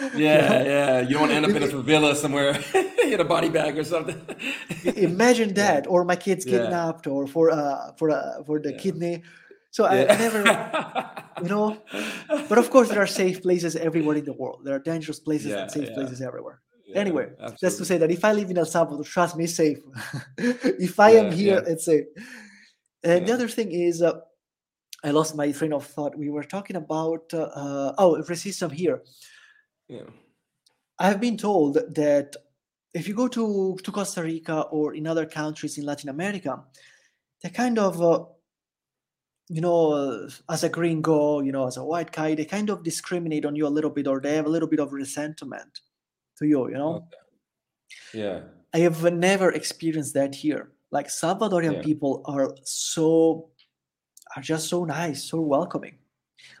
[0.00, 1.00] Yeah, yeah.
[1.00, 2.58] You don't end up in a favela somewhere
[3.04, 4.20] in a body bag or something.
[4.96, 6.52] Imagine that, or my kids Yeah.
[6.58, 8.78] kidnapped, or for uh, for uh, for the Yeah.
[8.78, 9.22] kidney.
[9.70, 10.40] So I, I never,
[11.42, 11.78] you know.
[12.48, 14.60] But of course, there are safe places everywhere in the world.
[14.64, 15.94] There are dangerous places Yeah, and safe yeah.
[15.94, 16.60] places everywhere.
[16.86, 17.26] Yeah, anyway,
[17.60, 19.78] Just to say that if I live in El Salvador, trust me, it's safe.
[20.88, 21.72] if I am here, yeah.
[21.72, 22.04] it's safe.
[23.02, 24.20] And the other thing is, uh,
[25.02, 26.16] I lost my train of thought.
[26.18, 29.00] We were talking about uh, uh, oh racism here.
[29.92, 30.08] Yeah.
[30.98, 32.36] I've been told that
[32.94, 36.62] if you go to, to Costa Rica or in other countries in Latin America,
[37.42, 38.24] they kind of, uh,
[39.48, 42.70] you know, uh, as a green gringo, you know, as a white guy, they kind
[42.70, 45.80] of discriminate on you a little bit or they have a little bit of resentment
[46.38, 46.94] to you, you know?
[46.94, 47.16] Okay.
[48.14, 48.40] Yeah.
[48.72, 50.72] I have never experienced that here.
[50.90, 51.82] Like Salvadorian Yeah.
[51.82, 53.50] people are so,
[54.36, 55.98] are just so nice, so welcoming.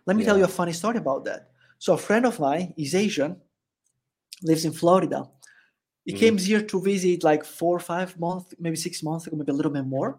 [0.04, 1.51] Let me tell you a funny story about that.
[1.82, 3.32] So a friend of mine is Asian,
[4.40, 5.28] lives in Florida.
[6.04, 6.18] He Mhm.
[6.22, 9.54] came here to visit like four or five months, maybe six months ago, maybe a
[9.60, 10.10] little bit more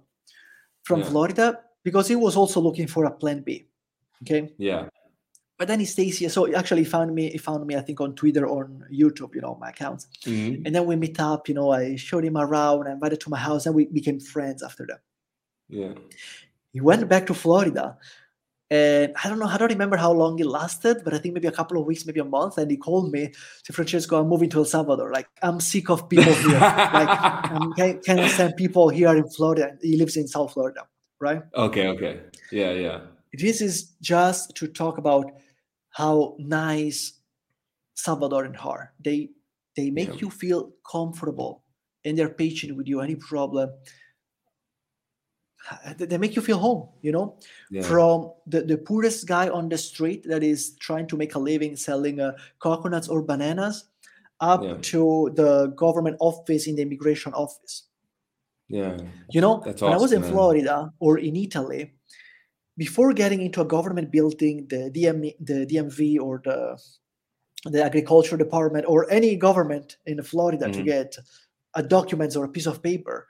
[0.88, 1.09] from Yeah.
[1.09, 1.45] Florida
[1.82, 3.49] because he was also looking for a plan B.
[4.22, 4.53] Okay.
[4.57, 4.89] Yeah.
[5.57, 6.30] But then he stays here.
[6.30, 9.34] So he actually found me, he found me, I think, on Twitter or on YouTube,
[9.34, 10.07] you know, my accounts.
[10.26, 10.66] Mhm.
[10.66, 13.39] And then we meet up, you know, I showed him around, I invited to my
[13.47, 15.01] house, and we became friends after that.
[15.70, 15.93] Yeah.
[16.74, 17.97] He went back to Florida.
[18.74, 21.48] And I don't know, I don't remember how long it lasted, but I think maybe
[21.48, 22.58] a couple of weeks, maybe a month.
[22.58, 23.24] And he called me,
[23.64, 25.12] said, Francesco, I'm moving to El Salvador.
[25.12, 26.60] Like, I'm sick of people here.
[27.00, 29.78] like, um, can, can I send people here in Florida?
[29.82, 30.88] He lives in South Florida,
[31.20, 31.42] right?
[31.56, 31.88] Okay.
[31.90, 32.22] Okay.
[32.52, 32.72] Yeah.
[32.72, 33.00] Yeah.
[33.34, 35.26] This is just to talk about
[35.92, 37.14] how nice
[37.96, 38.94] Salvadoran are.
[39.00, 39.30] They
[39.76, 40.22] they make Yeah.
[40.22, 41.64] you feel comfortable
[42.06, 43.02] and they're patient with you.
[43.02, 43.70] Any problem,
[45.97, 46.89] they make you feel home.
[47.01, 47.38] You know,
[47.72, 47.84] Yeah.
[47.84, 51.76] from the, the poorest guy on the street that is trying to make a living
[51.76, 53.86] selling uh, coconuts or bananas,
[54.39, 54.78] up Yeah.
[54.91, 57.84] to the government office in the immigration office.
[58.68, 58.97] Yeah.
[59.30, 60.32] You know, That's when I was in man.
[60.32, 61.93] Florida or in Italy,
[62.78, 66.78] before getting into a government building, the DM, the DMV or the
[67.72, 70.86] the agriculture department or any government in Florida to Mhm.
[70.86, 71.18] get
[71.76, 73.26] a documents or a piece of paper,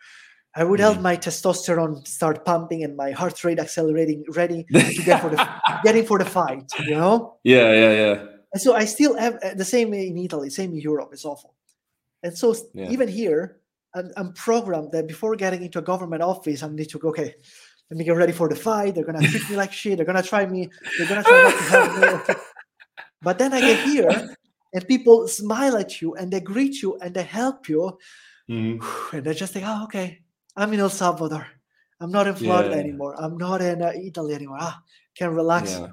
[0.56, 1.02] I would have Mhm.
[1.02, 5.38] my testosterone start pumping and my heart rate accelerating, ready to get for the
[5.84, 6.70] getting for the fight.
[6.80, 7.72] You know, Yeah.
[7.74, 7.92] Yeah.
[8.02, 8.16] Yeah.
[8.54, 11.10] and so I still have uh, the same in Italy, same in Europe.
[11.14, 11.56] It's awful.
[12.24, 12.90] And so Yeah.
[12.96, 13.42] even here,
[13.96, 17.34] I'm, I'm programmed that before getting into a government office, I need to go, okay,
[17.90, 18.94] let me get ready for the fight.
[18.96, 19.98] They're gonna treat me like shit.
[19.98, 20.70] They're gonna try me.
[20.98, 21.92] They're gonna try not to help
[22.28, 22.36] me.
[23.22, 24.36] But then I get here,
[24.74, 27.98] and people smile at you and they greet you and they help you,
[28.50, 28.80] Mhm.
[29.14, 30.23] and they're just like, oh, okay,
[30.56, 31.48] I'm in El Salvador.
[32.00, 32.82] I'm not in Florida Yeah.
[32.82, 33.16] anymore.
[33.18, 34.58] I'm not in uh, Italy anymore.
[34.60, 34.82] Ah,
[35.18, 35.72] can relax.
[35.72, 35.88] Yeah.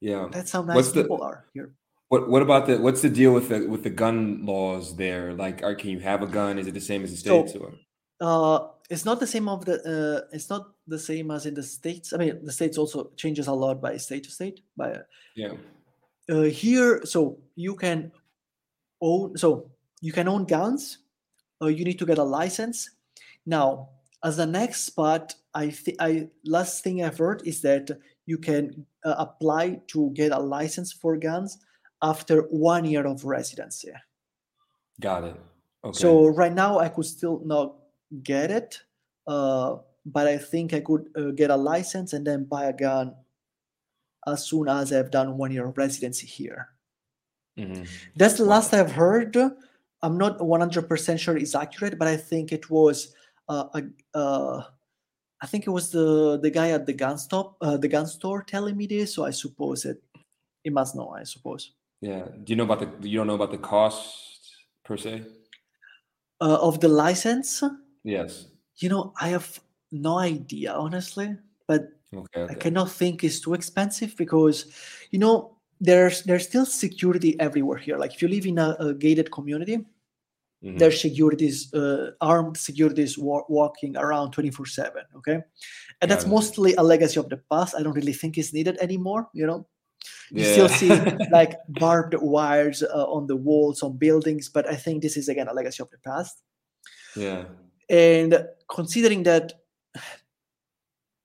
[0.00, 0.28] Yeah.
[0.30, 1.74] That's how nice What's the- people are here.
[2.08, 5.32] What What about the What's the deal with the with the gun laws there?
[5.32, 6.58] Like, are can you have a gun?
[6.58, 7.72] Is it the same as the So- states or?
[8.20, 9.74] Uh, it's not the same of the.
[9.82, 12.12] Uh, it's not the same as in the states.
[12.12, 14.60] I mean, the states also changes a lot by state to state.
[14.76, 15.00] By
[15.34, 15.54] Yeah.
[16.28, 18.12] uh, here, so you can
[19.00, 19.36] own.
[19.38, 19.70] So
[20.02, 20.98] you can own guns.
[21.60, 22.90] Or you need to get a license.
[23.46, 23.90] Now,
[24.24, 27.90] as the next part, I think I last thing I've heard is that
[28.26, 31.58] you can uh, apply to get a license for guns
[32.02, 33.92] after one year of residency.
[35.00, 35.36] Got it.
[35.84, 36.14] Okay.
[36.14, 37.76] So right now I could still not
[38.22, 38.82] get it,
[39.26, 43.14] uh, but I think I could uh, get a license and then buy a gun
[44.26, 46.70] as soon as I've done one year of residency here.
[47.56, 47.88] Mhm.
[48.16, 48.44] That's the Wow.
[48.44, 49.36] last I've heard.
[50.02, 53.14] I'm not 100% sure it's accurate, but I think it was
[53.48, 58.42] I think it was the the guy at the gun stop, uh, the gun store
[58.42, 59.14] telling me this.
[59.14, 60.02] So I suppose it,
[60.64, 61.10] it must know.
[61.10, 62.26] I suppose Yeah.
[62.44, 63.08] Do you know about the?
[63.08, 65.22] You don't know about the cost per se?
[66.40, 67.62] uh, of the license.
[68.02, 68.46] Yes.
[68.76, 69.60] You know, I have
[69.92, 71.36] no idea honestly,
[71.66, 72.44] but Okay.
[72.50, 74.66] I cannot think it's too expensive because,
[75.12, 77.96] you know, there's there's still security everywhere here.
[77.96, 79.86] Like if you live in a, a gated community,
[80.62, 80.78] Mhm.
[80.78, 85.02] there's securities, uh, armed securities wa- walking around 24 7.
[85.16, 85.42] Okay.
[86.00, 86.28] And that's it.
[86.28, 87.74] mostly a legacy of the past.
[87.74, 89.28] I don't really think it's needed anymore.
[89.34, 89.66] You know,
[90.30, 90.52] you Yeah.
[90.52, 90.88] still see
[91.32, 95.48] like barbed wires uh, on the walls, on buildings, but I think this is again
[95.48, 96.42] a legacy of the past.
[97.16, 97.44] yeah.
[97.90, 99.52] And considering that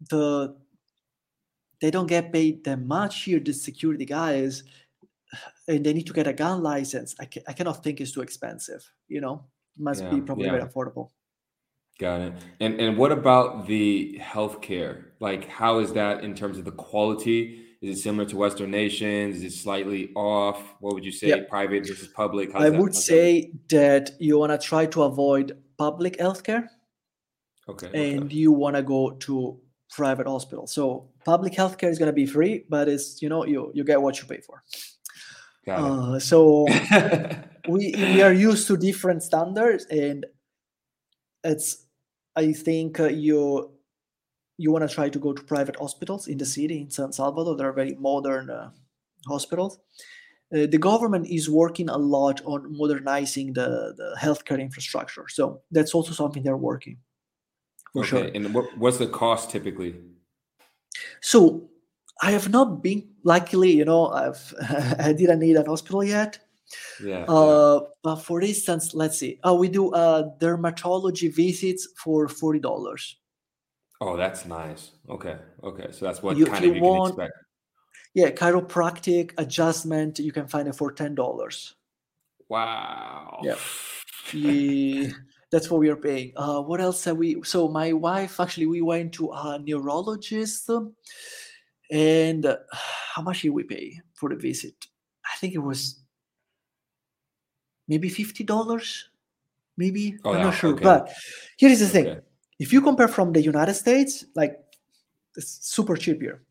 [0.09, 0.55] the
[1.79, 4.63] they don't get paid that much here, the security guys,
[5.67, 7.15] and they need to get a gun license.
[7.19, 8.83] I, ca- I cannot think it's too expensive.
[9.07, 9.45] You know,
[9.77, 11.09] must be Yeah, probably very affordable.
[11.99, 12.33] Got it.
[12.59, 15.05] And and what about the healthcare?
[15.19, 17.63] Like, how is that in terms of the quality?
[17.81, 19.37] Is it similar to Western nations?
[19.37, 20.61] Is it slightly off?
[20.79, 21.27] What would you say?
[21.29, 21.43] Yeah.
[21.49, 22.53] Private versus public?
[22.53, 26.17] How's I that- would how's that say that you want to try to avoid public
[26.17, 26.67] healthcare
[27.69, 27.87] okay.
[27.87, 28.15] okay.
[28.15, 29.59] and you want to go to
[29.89, 30.67] private hospital.
[30.67, 34.01] So public healthcare is going to be free, but it's you know you you get
[34.01, 34.63] what you pay for.
[35.67, 36.65] Uh, so
[37.67, 40.25] we we are used to different standards and
[41.43, 41.85] it's
[42.35, 43.71] i think uh, you
[44.57, 47.55] you want to try to go to private hospitals in the city in san salvador
[47.55, 48.69] they're very modern uh,
[49.27, 49.79] hospitals
[50.55, 55.93] uh, the government is working a lot on modernizing the, the healthcare infrastructure so that's
[55.93, 56.97] also something they're working
[57.93, 58.09] for okay.
[58.09, 59.95] sure And what what's the cost typically?
[61.21, 61.69] so
[62.21, 64.53] i have not been luckily you know i've
[64.99, 66.39] i didn't need an hospital yet
[66.99, 67.19] Yeah.
[67.19, 67.31] yeah.
[67.31, 69.39] Uh, but for instance, let's see.
[69.47, 73.15] Oh, we do uh, dermatology visits for forty dollars.
[74.03, 74.91] Oh, that's nice.
[75.07, 75.37] Okay.
[75.63, 75.87] Okay.
[75.95, 77.33] So that's what You- kind of you can expect.
[78.13, 80.19] Yeah, chiropractic adjustment.
[80.19, 81.75] You can find it for ten dollars.
[82.49, 83.39] Wow.
[83.47, 83.55] Yeah.
[84.35, 85.15] Yeah,
[85.51, 86.33] that's what we are paying.
[86.35, 87.39] Uh, what else have we?
[87.47, 90.67] So my wife actually, we went to a neurologist,
[91.91, 92.57] and uh,
[93.15, 94.75] how much did we pay for the visit?
[95.25, 95.99] I think it was
[97.87, 99.09] maybe fifty dollars.
[99.77, 100.73] Maybe Oh, I'm yeah, not sure.
[100.73, 100.83] okay.
[100.83, 101.11] But
[101.57, 102.19] here is the thing: Okay.
[102.59, 104.57] if you compare from the United States, like
[105.35, 106.41] it's super cheap here.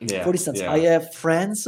[0.00, 0.24] Yeah.
[0.24, 0.72] For instance, yeah.
[0.72, 1.66] I have friends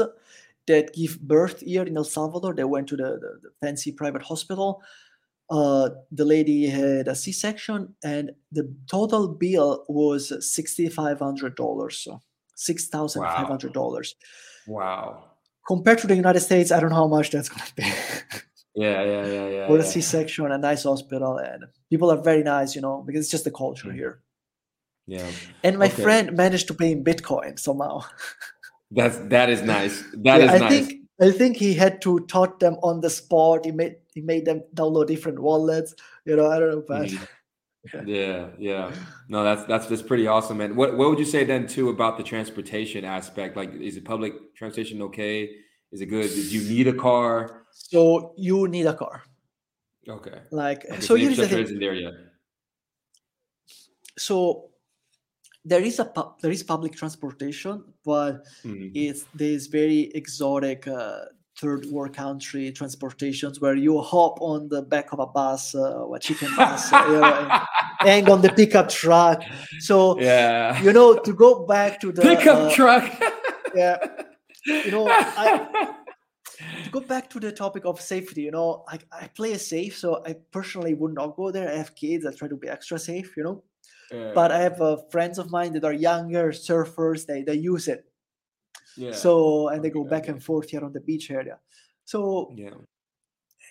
[0.66, 2.54] that give birth here in El Salvador.
[2.54, 4.82] They went to the, the, the fancy private hospital.
[5.50, 11.98] Uh, the lady had a C-section, and the total bill was sixty-five hundred dollars.
[11.98, 12.20] So
[12.54, 14.14] six thousand five hundred dollars.
[14.66, 15.24] Wow.
[15.66, 17.82] Compared to the United States, I don't know how much that's going to be
[18.74, 19.02] Yeah.
[19.04, 19.26] Yeah.
[19.26, 19.48] Yeah.
[19.48, 19.72] Yeah.
[19.72, 19.82] a yeah.
[19.82, 23.50] C-section, a nice hospital, and people are very nice, you know, because it's just the
[23.50, 23.94] culture Mm.
[23.94, 24.20] here.
[25.06, 25.30] Yeah.
[25.62, 26.02] And my Okay.
[26.02, 28.02] friend managed to pay in Bitcoin somehow.
[28.90, 30.02] That's that is nice.
[30.26, 30.70] That is Yeah, I nice.
[30.86, 33.64] think I think he had to taught them on the spot.
[33.64, 35.94] He made he made them download different wallets.
[36.24, 37.26] You know, I don't know, but Mhm.
[38.06, 38.92] Yeah, yeah.
[39.28, 40.74] No, that's that's that's pretty awesome, man.
[40.76, 43.56] What what would you say then too about the transportation aspect?
[43.56, 45.50] Like, is it public transportation okay?
[45.92, 46.28] Is it good?
[46.28, 47.62] Did you need a car?
[47.70, 49.22] so you need a car.
[50.08, 50.38] Okay.
[50.50, 51.78] Like okay so here's the thing.
[51.78, 52.12] there yet.
[54.16, 54.70] So
[55.64, 58.92] there is a pu- there is public transportation, but Mhm.
[58.94, 61.24] it's there's very exotic uh,
[61.60, 66.18] third world country transportations where you hop on the back of a bus, uh, a
[66.18, 67.62] chicken bus, you know, and
[68.00, 69.42] hang on the pickup truck.
[69.80, 70.80] So Yeah.
[70.82, 73.04] you know to go back to the Pickup uh, truck.
[73.74, 73.98] yeah.
[74.66, 75.94] You know, I-
[76.84, 79.96] to go back to the topic of safety, you know, I, I play it safe,
[79.98, 81.68] so I personally would not go there.
[81.68, 83.62] I have kids, I try to be extra safe, you know.
[84.12, 87.88] Yeah, But I have uh, friends of mine that are younger surfers, they, they use
[87.88, 88.04] it.
[88.96, 89.12] Yeah.
[89.12, 90.32] So, and they go Okay, back okay.
[90.32, 91.58] and forth here on the beach area.
[92.04, 92.70] So, yeah.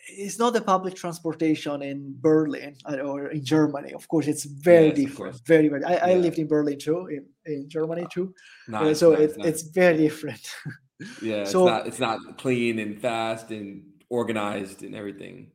[0.10, 3.94] it's not the public transportation in Berlin uh, or in Germany.
[3.94, 5.42] Of course, it's very Yes, different.
[5.46, 5.84] Very, very.
[5.86, 8.34] I, I lived in Berlin too, in, in Germany too.
[8.74, 9.48] Uh, so nice, it's nice.
[9.48, 10.46] it's very different.
[11.22, 11.44] yeah.
[11.46, 15.52] so- it's not it's not clean and fast and organized and everything.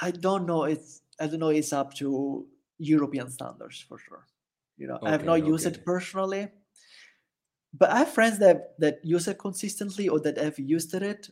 [0.00, 0.64] I don't know.
[0.64, 1.48] It's I don't know.
[1.48, 2.46] It's up to
[2.78, 4.26] European standards for sure.
[4.76, 6.48] You know, I have Okay, not used it personally,
[7.74, 11.30] but I have friends that that use it consistently or that have used it.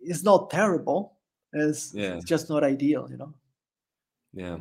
[0.00, 1.18] It's not terrible.
[1.52, 2.16] It's, Yeah.
[2.16, 3.34] it's just not ideal, you know.
[4.32, 4.58] Yeah.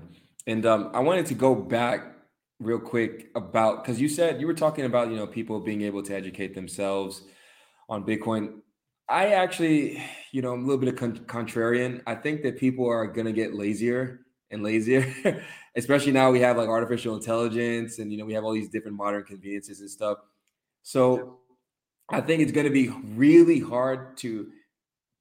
[0.48, 2.16] And um, I wanted to go back
[2.60, 6.04] real quick about because you said you were talking about, you know, people being able
[6.04, 7.24] to educate themselves
[7.90, 8.60] on Bitcoin.
[9.10, 10.02] I actually,
[10.32, 12.02] you know, I'm a little bit of con- contrarian.
[12.08, 14.22] I think that people are going to get lazier
[14.52, 15.44] and lazier,
[15.76, 18.96] especially now we have like artificial intelligence and, you know, we have all these different
[18.96, 20.20] modern conveniences and stuff.
[20.84, 21.40] So
[22.10, 24.50] I think it's going to be really hard to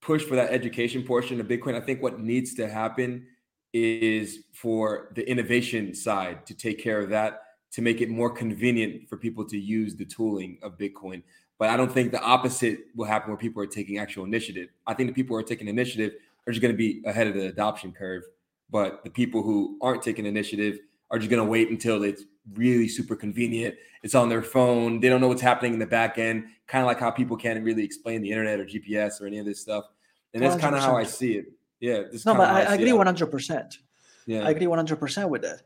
[0.01, 1.75] push for that education portion of Bitcoin.
[1.75, 3.27] I think what needs to happen
[3.73, 7.43] is for the innovation side to take care of that
[7.73, 11.23] to make it more convenient for people to use the tooling of Bitcoin.
[11.59, 14.71] But I don't think the opposite will happen where people are taking actual initiative.
[14.87, 16.15] I think the people who are taking initiative
[16.47, 18.25] are just going to be ahead of the adoption curve.
[18.71, 20.79] But the people who aren't taking initiative
[21.11, 22.25] are just going to wait until it's
[22.55, 23.75] really super convenient.
[24.03, 25.01] It's on their phone.
[25.01, 27.63] They don't know what's happening in the back end, kind of like how people can't
[27.63, 29.85] really explain the internet or GPS or any of this stuff.
[30.33, 31.47] And that's kind of how I see it.
[31.81, 32.03] Yeah.
[32.25, 33.79] No, but I, I agree one hundred percent.
[34.27, 34.47] Yeah.
[34.47, 35.63] I agree one hundred percent with that.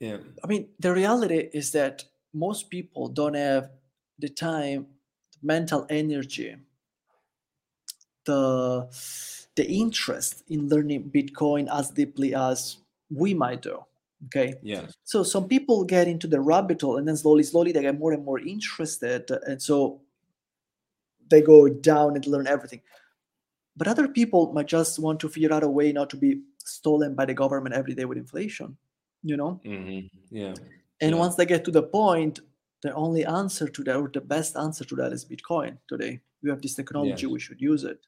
[0.00, 0.18] yeah.
[0.42, 3.70] I mean, the reality is that most people don't have
[4.18, 4.86] the time,
[5.32, 6.56] the mental energy,
[8.24, 8.88] the
[9.56, 12.78] the interest in learning Bitcoin as deeply as
[13.10, 13.84] we might do.
[14.26, 14.54] Okay.
[14.62, 14.86] Yeah.
[15.04, 18.12] So some people get into the rabbit hole and then slowly, slowly they get more
[18.12, 19.30] and more interested.
[19.46, 20.00] And so
[21.28, 22.80] they go down and learn everything.
[23.76, 27.14] But other people might just want to figure out a way not to be stolen
[27.14, 28.76] by the government every day with inflation,
[29.22, 29.60] you know?
[29.64, 30.00] hmm
[30.30, 30.54] Yeah.
[31.00, 31.18] And Yeah.
[31.18, 32.40] once they get to the point,
[32.82, 36.20] the only answer to that, or the best answer to that, is Bitcoin today.
[36.42, 37.32] We have this technology, Yes.
[37.32, 37.98] we should use it.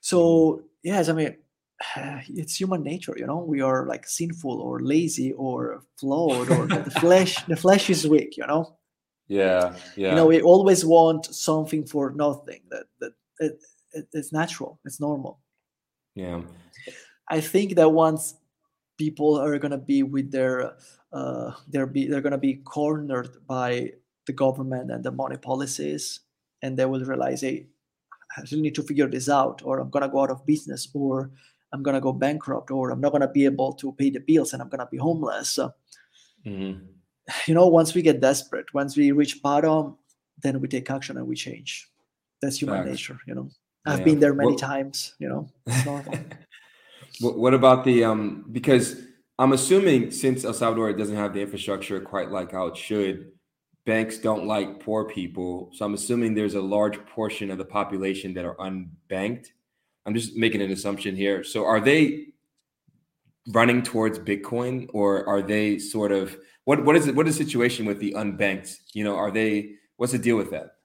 [0.00, 1.36] So, yes, I mean,
[1.96, 3.38] it's human nature, you know.
[3.38, 7.42] We are like sinful or lazy or flawed, or the flesh.
[7.44, 8.76] The flesh is weak, you know.
[9.28, 9.74] Yeah.
[9.96, 10.10] Yeah.
[10.10, 12.60] You know, we always want something for nothing.
[12.70, 13.58] That that it,
[13.92, 14.78] it, it's natural.
[14.84, 15.40] It's normal.
[16.14, 16.42] yeah.
[17.28, 18.34] I think that once
[18.98, 20.76] people are gonna be with their
[21.12, 23.92] uh, they're be they're gonna be cornered by
[24.26, 26.20] the government and the money policies,
[26.62, 27.66] and they will realize, hey,
[28.36, 31.30] I really need to figure this out, or I'm gonna go out of business, or
[31.74, 34.62] I'm gonna go bankrupt, or I'm not gonna be able to pay the bills, and
[34.62, 35.50] I'm gonna be homeless.
[35.50, 35.74] So,
[36.44, 36.72] hmm
[37.46, 39.96] you know, once we get desperate, once we reach bottom,
[40.42, 41.90] then we take action and we change.
[42.42, 42.90] That's human Facts.
[42.90, 43.48] nature, you know.
[43.86, 44.04] I've Yeah.
[44.04, 45.48] been there many Well- times, you know.
[47.20, 48.44] What, what about the um?
[48.52, 49.00] Because
[49.38, 53.30] I'm assuming since El Salvador doesn't have the infrastructure quite like how it should,
[53.86, 55.70] banks don't like poor people.
[55.74, 59.46] So I'm assuming there's a large portion of the population that are unbanked.
[60.06, 61.44] I'm just making an assumption here.
[61.44, 62.28] So are they
[63.48, 66.84] running towards Bitcoin, or are they sort of what?
[66.84, 67.14] What is it?
[67.14, 68.78] What is the situation with the unbanked?
[68.92, 69.76] You know, are they?
[69.96, 70.76] What's the deal with that?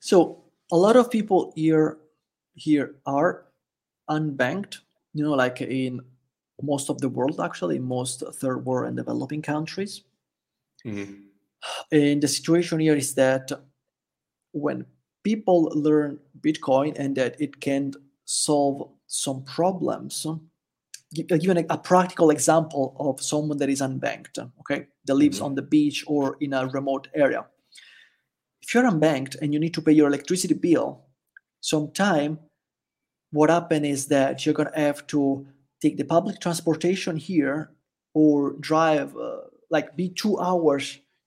[0.00, 1.98] So a lot of people here
[2.54, 3.46] here are
[4.10, 4.78] unbanked,
[5.14, 6.00] you know, like in
[6.62, 10.02] most of the world, actually, most third world and developing countries.
[10.84, 11.24] Mhm.
[11.92, 13.50] And the situation here is that
[14.52, 14.86] when
[15.32, 16.10] people learn
[16.46, 17.84] Bitcoin and that it can
[18.24, 18.76] solve
[19.24, 20.14] some problems,
[21.14, 25.44] give you an- a practical example of someone that is unbanked, okay, that lives Mhm.
[25.46, 27.42] on the beach or in a remote area.
[28.64, 30.88] If you're unbanked and you need to pay your electricity bill,
[31.60, 32.32] sometime
[33.38, 35.20] what happens is that you're going to have to
[35.82, 37.56] take the public transportation here
[38.20, 38.34] or
[38.70, 39.42] drive uh,
[39.76, 40.84] like be two hours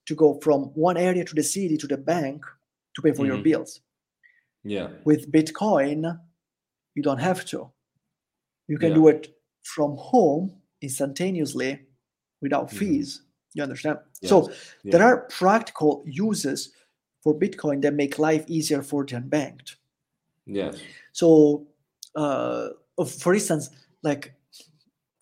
[0.08, 2.38] to go from one area to the city to the bank
[2.96, 3.48] to pay for your Mhm.
[3.50, 3.72] bills
[4.64, 4.90] Yeah.
[5.06, 6.20] with bitcoin
[6.96, 7.72] you don't have to
[8.68, 8.96] you can Yeah.
[8.96, 11.86] do it from home instantaneously
[12.42, 12.78] without Mhm.
[12.78, 13.22] fees
[13.54, 14.50] you understand so
[14.84, 14.92] Yeah.
[14.92, 16.74] there are practical uses
[17.24, 19.76] for bitcoin that make life easier for the unbanked
[20.46, 20.76] Yes.
[21.14, 21.68] so,
[22.16, 22.70] uh,
[23.20, 23.70] for instance,
[24.04, 24.34] like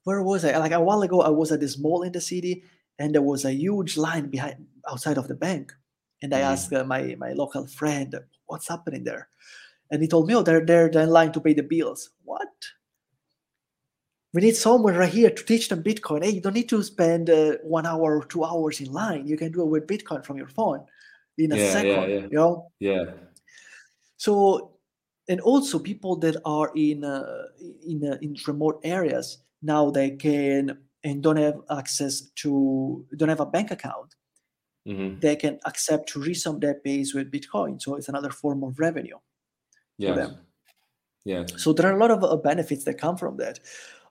[0.06, 0.58] where was I?
[0.58, 2.64] Like a while ago, I was at this mall in the city,
[2.98, 5.74] and there was a huge line behind outside of the bank.
[6.22, 6.52] And I Mhm.
[6.54, 8.16] asked uh, my my local friend,
[8.50, 9.30] "What's happening there?"
[9.92, 12.50] And he told me, "Oh, they're they're in line to pay the bills." What?
[14.34, 16.24] We need someone right here to teach them Bitcoin.
[16.24, 19.26] Hey, you don't need to spend uh, one hour or two hours in line.
[19.26, 20.86] You can do it with Bitcoin from your phone
[21.40, 22.10] in a Yeah, yeah, second.
[22.10, 22.22] yeah.
[22.32, 23.06] You know, Yeah.
[24.18, 24.76] so
[25.28, 27.44] and also people that are in uh,
[27.88, 33.40] in uh, in remote areas now they can and don't have access to don't have
[33.40, 34.16] a bank account
[34.90, 38.80] hmm they can accept to resume their pays with bitcoin so it's another form of
[38.80, 39.20] revenue
[39.98, 40.16] Yes.
[40.16, 40.38] them.
[41.26, 41.52] Yes.
[41.64, 43.60] so there are a lot of uh, benefits that come from that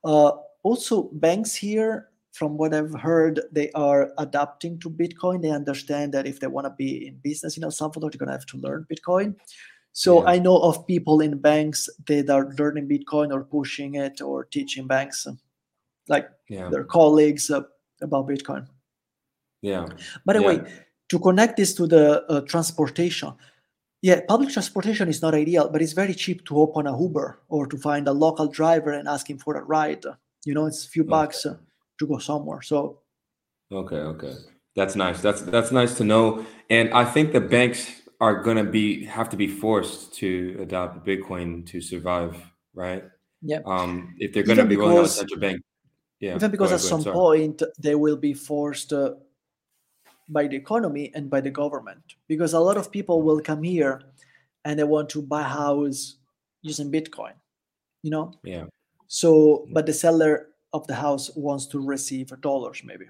[0.04, 2.08] uh, also banks here
[2.38, 5.42] from what I've heard, they are adapting to Bitcoin.
[5.42, 8.28] They understand that if they want to be in business in El Salvador, they're going
[8.28, 9.34] to have to learn Bitcoin.
[9.92, 10.34] So Yeah.
[10.34, 14.86] I know of people in banks that are learning Bitcoin or pushing it or teaching
[14.86, 15.26] banks,
[16.06, 16.70] like Yeah.
[16.70, 17.62] their colleagues, uh,
[18.00, 18.68] about Bitcoin.
[19.62, 19.86] Yeah.
[20.24, 20.46] By the Yeah.
[20.46, 20.72] way,
[21.08, 23.32] to connect this to the uh, transportation,
[24.02, 27.66] yeah, public transportation is not ideal, but it's very cheap to open a Uber or
[27.66, 30.04] to find a local driver and ask him for a ride.
[30.44, 31.10] You know, it's a few Okay.
[31.10, 31.56] bucks uh,
[31.98, 32.62] to go somewhere.
[32.62, 33.00] So
[33.72, 34.34] Okay, okay.
[34.76, 35.20] That's nice.
[35.20, 36.46] That's that's nice to know.
[36.70, 41.66] And I think the banks are gonna be have to be forced to adopt Bitcoin
[41.66, 42.36] to survive,
[42.74, 43.04] right?
[43.42, 45.60] yeah, Um, if they're gonna Even be rolling out a central bank.
[46.20, 46.36] Yeah.
[46.36, 49.14] even because ahead, at some ahead, point they will be forced uh,
[50.28, 54.02] by the economy and by the government because a lot of people will come here
[54.64, 56.16] and they want to buy a house
[56.62, 57.32] using Bitcoin,
[58.02, 58.32] you know.
[58.42, 58.64] Yeah.
[59.06, 63.06] So, but the seller of the house wants to receive dollars, maybe.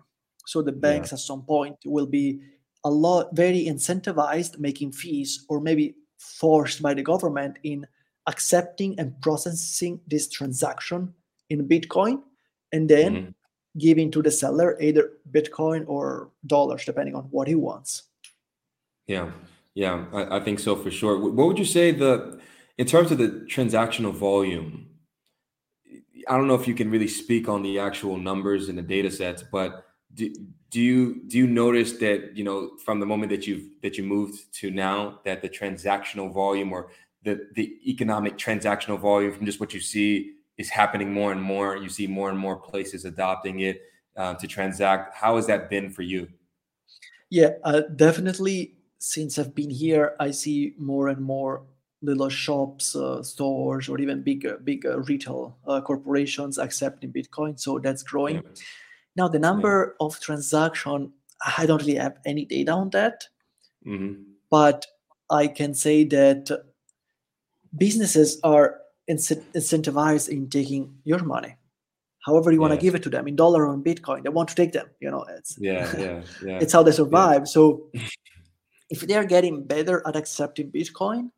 [0.46, 2.40] So the banks at some point will be
[2.84, 7.86] a lot very incentivized, making fees, or maybe forced by the government in
[8.28, 11.12] accepting and processing this transaction
[11.50, 12.22] in Bitcoin,
[12.72, 13.34] and then Mhm.
[13.79, 18.05] Giving to the seller either Bitcoin or dollars, depending on what he wants.
[19.07, 19.31] Yeah,
[19.74, 21.18] yeah, I, I think so for sure.
[21.18, 22.41] What would you say the
[22.76, 24.87] in terms of the transactional volume?
[26.29, 29.11] I don't know if you can really speak on the actual numbers and the data
[29.11, 30.33] sets, but do,
[30.70, 34.05] do you do you notice that you know from the moment that you've that you
[34.05, 36.91] moved to now that the transactional volume or
[37.22, 41.76] the the economic transactional volume from just what you see is happening more and more.
[41.76, 43.82] You see more and more places adopting it
[44.16, 45.14] uh, to transact.
[45.14, 46.28] How has that been for you?
[47.30, 48.74] Yeah, uh, definitely.
[48.98, 51.62] Since I've been here, I see more and more
[52.02, 57.59] little shops, uh, stores, or even bigger, bigger retail uh, corporations accepting Bitcoin.
[57.59, 58.36] So that's growing.
[58.36, 58.42] Yeah.
[59.16, 61.12] Now, the number of transaction,
[61.56, 63.24] I don't really have any data on that,
[63.84, 64.14] hmm
[64.50, 64.86] but
[65.30, 66.50] I can say that
[67.76, 71.56] businesses are incentivized in taking your money.
[72.26, 72.82] However, you want to Yes.
[72.82, 74.88] give it to them in dollar or in Bitcoin, they want to take them.
[75.00, 76.59] You know, it's Yeah, yeah, yeah.
[76.61, 77.48] it's how they survive.
[77.48, 77.90] So
[78.90, 81.30] if they are getting better at accepting Bitcoin,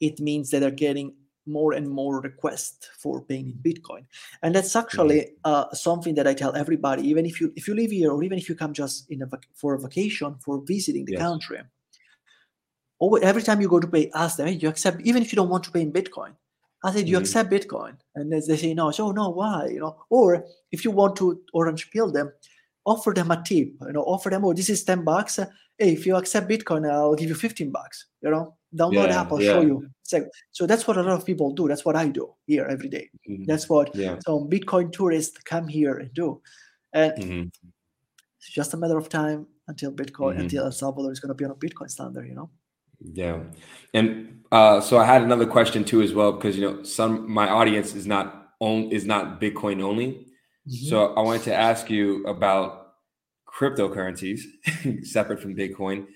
[0.00, 1.14] it means that they're getting
[1.46, 4.04] more and more requests for paying in Bitcoin,
[4.42, 7.02] and that's actually uh, something that I tell everybody.
[7.08, 9.26] Even if you if you live here, or even if you come just in a
[9.26, 11.60] vac- for a vacation for visiting the country,
[12.98, 15.36] always, every time you go to pay, ask them, hey, you accept even if you
[15.36, 16.34] don't want to pay in Bitcoin.
[16.84, 17.20] I said, you Mhm.
[17.20, 18.90] accept Bitcoin, and they say no.
[18.92, 19.66] So no, why?
[19.66, 22.32] You know, or if you want to orange peel them,
[22.86, 23.74] offer them a tip.
[23.82, 25.36] You know, offer them, oh, this is ten bucks.
[25.76, 28.06] Hey, if you accept Bitcoin, I'll give you fifteen bucks.
[28.22, 29.88] You know, download Yeah, app, I'll show you.
[30.02, 31.68] So, so that's what a lot of people do.
[31.68, 33.10] That's what I do here every day.
[33.28, 33.46] Mhm.
[33.46, 34.18] That's what Yeah.
[34.24, 36.40] some Bitcoin tourists come here and do,
[36.92, 37.52] and Mhm.
[38.38, 40.40] it's just a matter of time until Bitcoin, Mhm.
[40.40, 42.26] until El Salvador is going to be on a Bitcoin standard.
[42.28, 42.50] You know.
[43.00, 43.40] Yeah.
[43.94, 47.48] And uh, so I had another question too as well because you know some my
[47.48, 50.26] audience is not on is not Bitcoin only.
[50.68, 50.88] Mhm.
[50.88, 52.94] So I wanted to ask you about
[53.46, 54.40] cryptocurrencies
[55.04, 56.06] separate from Bitcoin.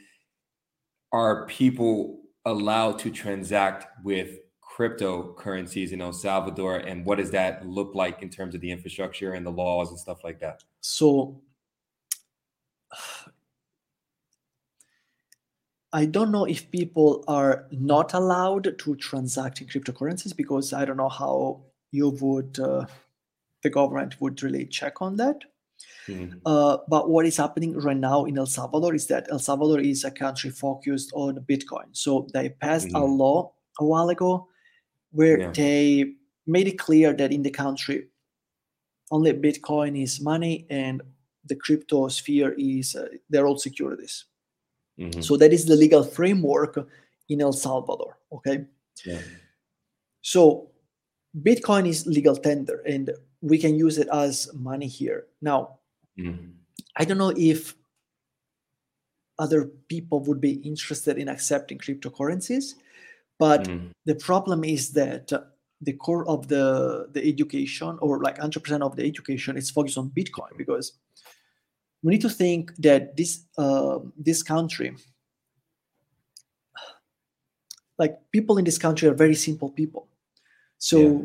[1.13, 4.39] Are people allowed to transact with
[4.77, 9.35] cryptocurrencies in El Salvador and what does that look like in terms of the infrastructure
[9.35, 10.65] and the laws and stuff like that?
[10.81, 11.43] So
[15.93, 20.97] I don't know if people are not allowed to transact in cryptocurrencies because I don't
[20.97, 22.87] know how you would, uh,
[23.63, 25.37] the government would really check on that.
[26.07, 26.41] Mhm.
[26.47, 30.05] Uh, but what is happening right now in El Salvador is that El Salvador is
[30.05, 31.89] a country focused on Bitcoin.
[31.93, 33.19] So they passed a Mhm.
[33.19, 34.49] law a while ago
[35.11, 35.53] where Yeah.
[35.53, 36.15] they
[36.47, 38.09] made it clear that in the country
[39.11, 41.03] only Bitcoin is money and
[41.45, 44.25] the crypto sphere is uh, they're all securities.
[44.99, 45.23] Mhm.
[45.23, 46.89] So that is the legal framework
[47.29, 48.19] in El Salvador.
[48.33, 48.67] Okay.
[49.05, 49.21] Yeah.
[50.21, 50.71] So
[51.43, 55.27] Bitcoin is legal tender and we can use it as money here.
[55.41, 55.79] Now,
[56.19, 56.53] Mhm.
[56.97, 57.75] I don't know if
[59.39, 62.75] other people would be interested in accepting cryptocurrencies,
[63.39, 63.91] but Mhm.
[64.05, 65.33] the problem is that
[65.81, 70.11] the core of the the education or like 100% of the education is focused on
[70.11, 70.93] bitcoin because
[72.03, 74.95] we need to think that this uh, this country
[77.99, 80.09] like people in this country are very simple people
[80.79, 81.25] so Yeah.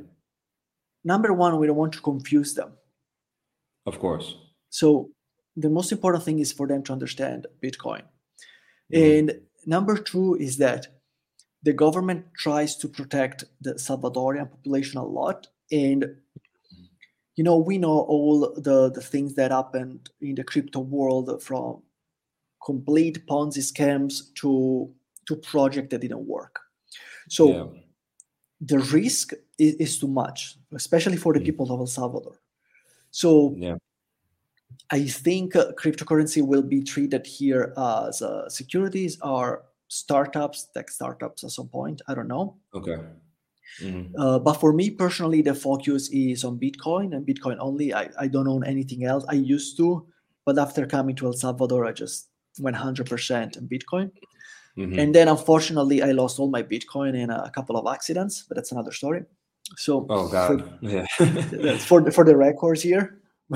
[1.03, 2.71] number one we don't want to confuse them
[3.85, 4.35] Of course.
[4.69, 5.09] so
[5.55, 8.03] the most important thing is for them to understand bitcoin
[8.91, 9.19] Mhm.
[9.19, 9.27] and
[9.65, 10.87] number two is that
[11.63, 15.47] the government tries to protect the Salvadorian population a lot.
[15.71, 16.05] And
[17.37, 21.81] you know we know all the the things that happened in the crypto world from
[22.65, 24.51] complete ponzi scams to
[25.27, 26.55] to project that didn't work
[27.29, 27.67] so yeah.
[28.71, 31.45] the risk is, is too much especially for the Mm.
[31.49, 32.35] people of el salvador
[33.11, 33.29] so
[33.67, 33.77] Yeah.
[34.99, 39.45] i think uh, cryptocurrency will be treated here as uh, securities or
[39.99, 42.97] startups tech startups at some point i don't know Okay.
[43.81, 44.11] Mhm.
[44.17, 47.93] uh, but for me personally, the focus is on Bitcoin and Bitcoin only.
[47.93, 49.25] I, I don't own anything else.
[49.29, 50.05] I used to,
[50.45, 54.11] but after coming to El Salvador, I just went 100% in Bitcoin.
[54.77, 54.99] Mhm.
[54.99, 58.71] And then unfortunately, I lost all my Bitcoin in a couple of accidents, but that's
[58.71, 59.23] another story.
[59.75, 60.77] So oh for, God.
[60.81, 61.05] Yeah.
[61.77, 63.21] for, the, for the records here.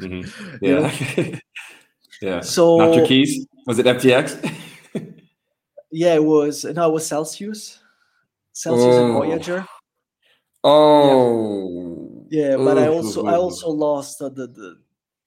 [0.00, 0.26] Mhm.
[0.60, 1.38] Yeah.
[2.22, 2.40] yeah.
[2.40, 3.46] So Not your keys?
[3.66, 4.38] Was it FTX?
[5.90, 7.78] yeah, it was no, it was Celsius,
[8.52, 9.12] Celsius and Oh.
[9.14, 9.66] Voyager.
[10.64, 12.26] oh.
[12.30, 14.76] Yeah, but I also I also lost uh, the, the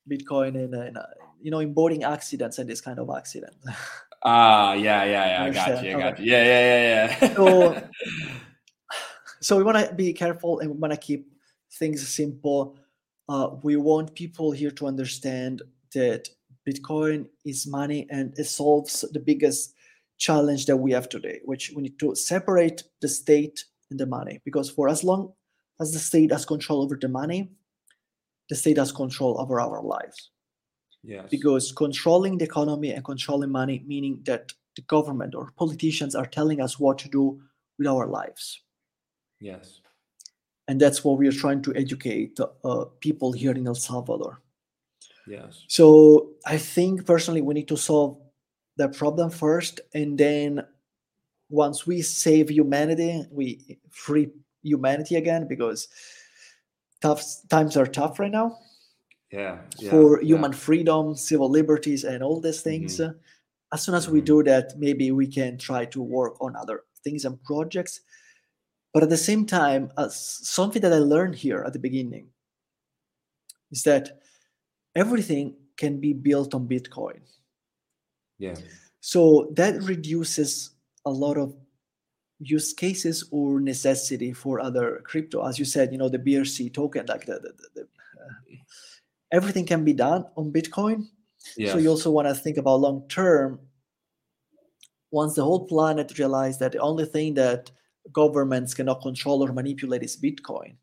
[0.09, 1.05] Bitcoin in, uh, in uh,
[1.41, 3.55] you know in boating accidents and this kind of accident.
[4.27, 5.43] Ah, yeah, yeah, yeah.
[5.43, 5.95] I got you.
[5.97, 6.23] I got okay.
[6.23, 6.31] you.
[6.31, 7.35] Yeah, yeah, yeah, yeah.
[7.35, 7.81] So-
[9.39, 11.27] so we want to be careful and we want to keep
[11.73, 12.75] things simple.
[13.29, 15.61] Uh, we want people here to understand
[15.93, 16.27] that
[16.67, 19.74] Bitcoin is money and it solves the biggest
[20.17, 24.41] challenge that we have today, which we need to separate the state and the money.
[24.45, 25.33] Because for as long
[25.79, 27.51] as the state has control over the money,
[28.49, 30.31] the state has control over our lives.
[31.03, 31.27] yes.
[31.29, 36.61] Because controlling the economy and controlling money, meaning that the government or politicians are telling
[36.61, 37.41] us what to do
[37.77, 38.61] with our lives
[39.39, 39.81] yes.
[40.67, 44.41] and that's what we are trying to educate uh, people here in El Salvador.
[45.27, 45.63] Yes.
[45.67, 48.17] So I think personally we need to solve
[48.77, 50.65] the problem first, and then
[51.49, 54.29] once we save humanity, we free
[54.63, 55.87] humanity again because
[57.01, 58.57] tough times are tough right now
[59.31, 59.59] Yeah.
[59.77, 60.27] yeah, for yeah.
[60.27, 62.99] human freedom, civil liberties, and all these things.
[62.99, 63.13] Uh,
[63.73, 64.25] As soon as we Mhm.
[64.25, 68.01] do that, maybe we can try to work on other things and projects.
[68.93, 72.31] But at the same time, as something that I learned here at the beginning
[73.71, 74.21] is that
[74.95, 77.19] everything can be built on Bitcoin.
[78.37, 78.55] Yeah.
[78.99, 80.71] So that reduces
[81.05, 81.55] a lot of
[82.39, 85.45] use cases or necessity for other crypto.
[85.45, 88.55] As you said, you know, the BRC token, like the, the, the, uh,
[89.31, 91.07] everything can be done on Bitcoin.
[91.55, 91.71] Yes.
[91.71, 93.59] So you also want to think about long term.
[95.11, 97.71] Once the whole planet realize that the only thing that
[98.11, 100.75] governments cannot control or manipulate is Bitcoin,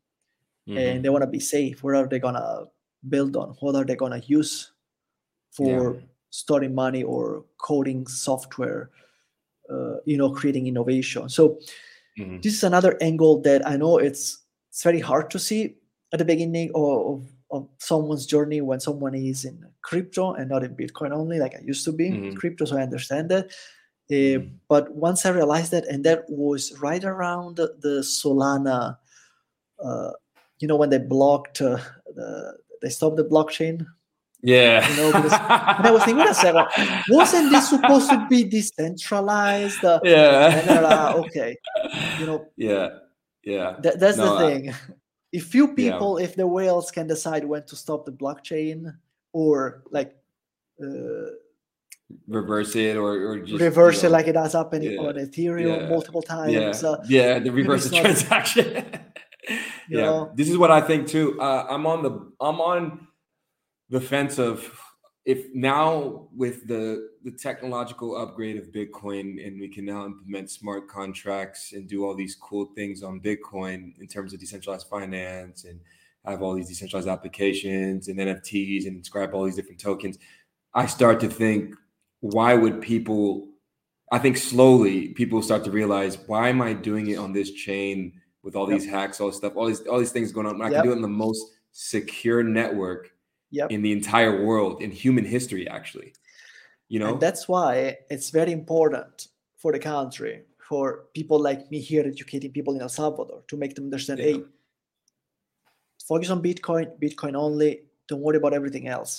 [0.67, 0.77] Mhm.
[0.77, 2.65] and they want to be safe, what are they gonna
[3.09, 3.49] build on?
[3.59, 4.71] What are they gonna use
[5.51, 6.01] for
[6.33, 8.89] storing money or coding software?
[9.69, 11.29] Uh, you know, creating innovation.
[11.29, 11.57] So
[12.19, 12.41] Mhm.
[12.43, 15.77] this is another angle that I know it's it's very hard to see
[16.11, 17.17] at the beginning of, of,
[17.55, 21.61] of someone's journey when someone is in crypto and not in Bitcoin only, like I
[21.63, 22.35] used to be in Mhm.
[22.35, 22.65] crypto.
[22.65, 23.45] So I understand that.
[24.11, 24.49] Uh, Mhm.
[24.67, 28.97] But once I realized that, and that was right around the, the Solana,
[29.79, 30.11] uh,
[30.59, 31.79] you know, when they blocked uh,
[32.17, 33.85] the, they stopped the blockchain.
[34.43, 34.87] Yeah.
[34.89, 36.67] You know, because- And I was thinking, wait a second,
[37.09, 39.83] wasn't this supposed to be decentralized?
[39.83, 40.61] Uh, yeah.
[40.61, 41.55] then, uh, okay,
[42.19, 42.89] you know, Yeah.
[43.43, 43.77] Yeah.
[43.81, 44.73] That, that's No, the I- thing.
[45.31, 45.93] If few Yeah.
[45.93, 48.93] people, if the whales can decide when to stop the blockchain
[49.31, 50.15] or like
[50.83, 51.31] uh,
[52.27, 55.81] Reverse it or, or just reverse you it like it has happened yeah, on Ethereum
[55.81, 56.83] yeah, multiple yeah, times.
[56.83, 58.85] Uh, yeah, the reverse the transaction.
[59.89, 60.31] You yeah, know?
[60.35, 61.41] this is what I think too.
[61.41, 63.07] Uh, I'm on the I'm on
[63.93, 64.75] the fence of
[65.23, 70.89] if now with the the technological upgrade of Bitcoin and we can now implement smart
[70.89, 75.79] contracts and do all these cool things on Bitcoin in terms of decentralized finance and
[76.25, 80.17] have all these decentralized applications and NFTs and inscribe all these different tokens.
[80.73, 81.75] I start to think,
[82.21, 83.47] why would people?
[84.11, 88.13] I think slowly people start to realize, why am I doing it on this chain
[88.41, 88.79] with all Yep.
[88.79, 90.59] these hacks, all this stuff, all these all these things going on?
[90.63, 90.73] I Yep.
[90.73, 93.12] can do it in the most secure network
[93.57, 93.71] Yep.
[93.71, 96.09] in the entire world in human history, actually.
[96.89, 99.27] You know, And that's why it's very important
[99.61, 100.35] for the country,
[100.69, 104.25] for people like me here educating people in El Salvador to make them understand Yeah.
[104.25, 104.43] hey,
[106.07, 107.71] focus on Bitcoin, Bitcoin only.
[108.07, 109.13] Don't worry about everything else.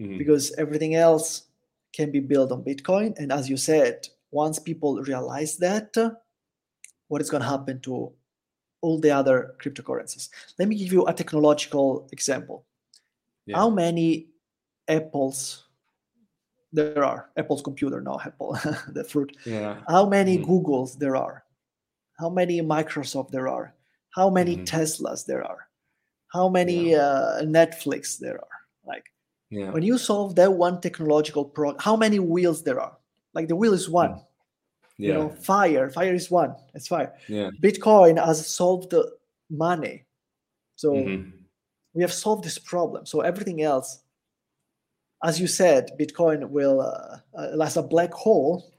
[0.00, 0.18] Mhm.
[0.18, 1.26] because everything else
[1.92, 3.16] can be built on Bitcoin.
[3.20, 5.90] And as you said, once people realize that,
[7.06, 8.12] what is going to happen to
[8.80, 10.24] all the other cryptocurrencies?
[10.58, 12.66] Let me give you a technological example.
[13.46, 13.56] Yeah.
[13.58, 14.28] How many
[14.88, 15.64] apples
[16.72, 17.30] there are?
[17.36, 18.52] Apple's computer, no Apple,
[18.92, 19.36] the fruit.
[19.44, 20.46] yeah, How many Mhm.
[20.46, 21.44] Googles there are?
[22.18, 23.74] How many Microsoft there are?
[24.10, 24.64] How many Mhm.
[24.66, 25.68] Teslas there are?
[26.32, 26.98] how many Yeah.
[26.98, 28.58] uh, Netflix there are.
[28.84, 29.04] Like
[29.50, 29.70] Yeah.
[29.70, 32.98] when you solve that one technological problem, how many wheels there are?
[33.34, 34.10] Like the wheel is one.
[34.98, 35.08] yeah.
[35.08, 36.56] You know, fire, fire is one.
[36.74, 37.14] It's fire.
[37.28, 37.50] Yeah.
[37.62, 39.16] Bitcoin has solved the
[39.48, 40.06] money.
[40.74, 41.32] So Mhm.
[41.94, 43.06] We have solved this problem.
[43.06, 44.00] So everything else,
[45.22, 48.72] as you said, Bitcoin will, uh, uh, as a black hole,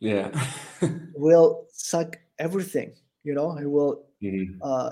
[0.00, 0.30] Yeah.
[1.14, 2.94] will suck everything.
[3.24, 4.04] You know, it will.
[4.22, 4.58] Mhm.
[4.62, 4.90] Uh,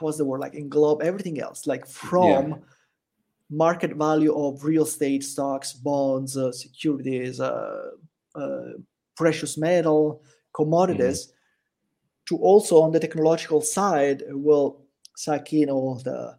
[0.00, 0.40] what's the word?
[0.40, 2.62] Like englobe everything else, like from
[3.50, 7.90] market value of real estate, stocks, bonds, uh, securities, uh,
[8.34, 8.72] uh,
[9.16, 10.22] precious metal,
[10.54, 11.32] commodities,
[12.28, 14.80] to also on the technological side it will
[15.16, 16.36] suck in all the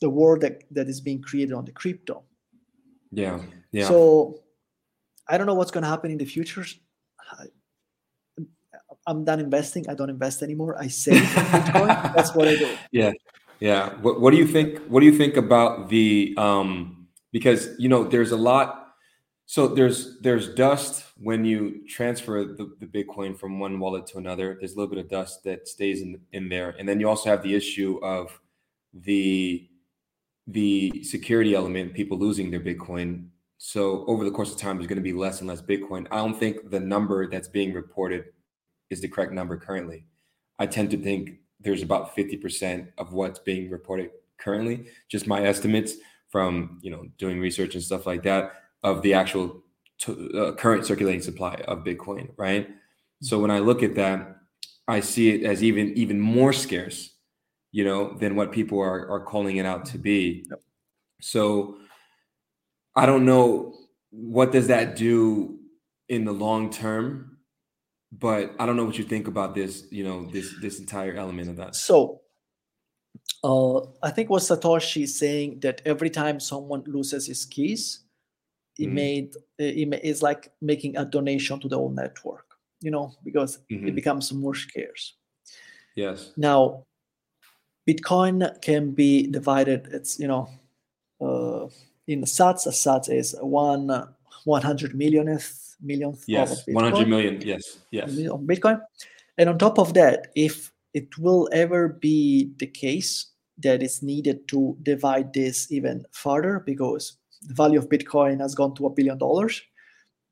[0.00, 2.24] the world that, that is being created on the crypto.
[3.10, 3.40] Yeah.
[3.72, 3.88] Yeah.
[3.88, 4.40] So
[5.28, 6.64] I don't know what's going to happen in the future.
[7.32, 7.44] I,
[9.06, 9.88] I'm done investing.
[9.88, 10.76] I don't invest anymore.
[10.78, 11.88] I save Bitcoin.
[12.14, 12.76] That's what I do.
[12.92, 13.12] Yeah,
[13.60, 13.90] yeah.
[14.00, 14.78] What What do you think?
[14.88, 17.08] What do you think about the um?
[17.32, 18.94] Because you know, there's a lot.
[19.46, 24.56] So there's there's dust when you transfer the, the Bitcoin from one wallet to another.
[24.58, 27.30] There's a little bit of dust that stays in in there, and then you also
[27.30, 28.38] have the issue of
[28.92, 29.68] the
[30.52, 33.26] the security element, people losing their Bitcoin.
[33.58, 36.06] So over the course of time, there's going to be less and less Bitcoin.
[36.10, 38.26] I don't think the number that's being reported
[38.90, 40.06] is the correct number currently.
[40.58, 45.94] I tend to think there's about 50% of what's being reported currently, just my estimates
[46.30, 49.62] from, you know, doing research and stuff like that of the actual
[49.98, 52.70] to, uh, current circulating supply of Bitcoin, right?
[53.20, 54.36] So when I look at that,
[54.88, 57.14] I see it as even even more scarce,
[57.72, 60.44] you know, than what people are are calling it out to be.
[60.50, 60.62] Yep.
[61.20, 61.78] So
[62.96, 63.74] I don't know
[64.10, 65.58] what does that do
[66.08, 67.38] in the long term,
[68.12, 71.48] but I don't know what you think about this, you know, this this entire element
[71.48, 71.76] of that.
[71.76, 72.20] So
[73.44, 78.04] uh, I think what Satoshi is saying that every time someone loses his keys,
[78.76, 78.92] he Mhm.
[78.92, 82.46] made it is like making a donation to the whole network.
[82.82, 83.94] You know, because it Mhm.
[83.94, 85.16] becomes more scarce.
[85.96, 86.32] Yes.
[86.36, 86.86] Now,
[87.90, 89.88] Bitcoin can be divided.
[89.92, 90.48] It's you know,
[91.20, 91.68] uh,
[92.06, 92.66] in sats.
[92.66, 94.06] A sats is one uh,
[94.44, 96.64] one hundred millionth millionth Yes.
[96.64, 96.74] Bitcoin.
[96.74, 97.40] 100 million.
[97.40, 97.78] Yes.
[97.90, 98.10] Yes.
[98.28, 98.80] of Bitcoin.
[99.38, 103.26] And on top of that, if it will ever be the case
[103.58, 108.74] that it's needed to divide this even further, because the value of Bitcoin has gone
[108.74, 109.62] to a billion dollars,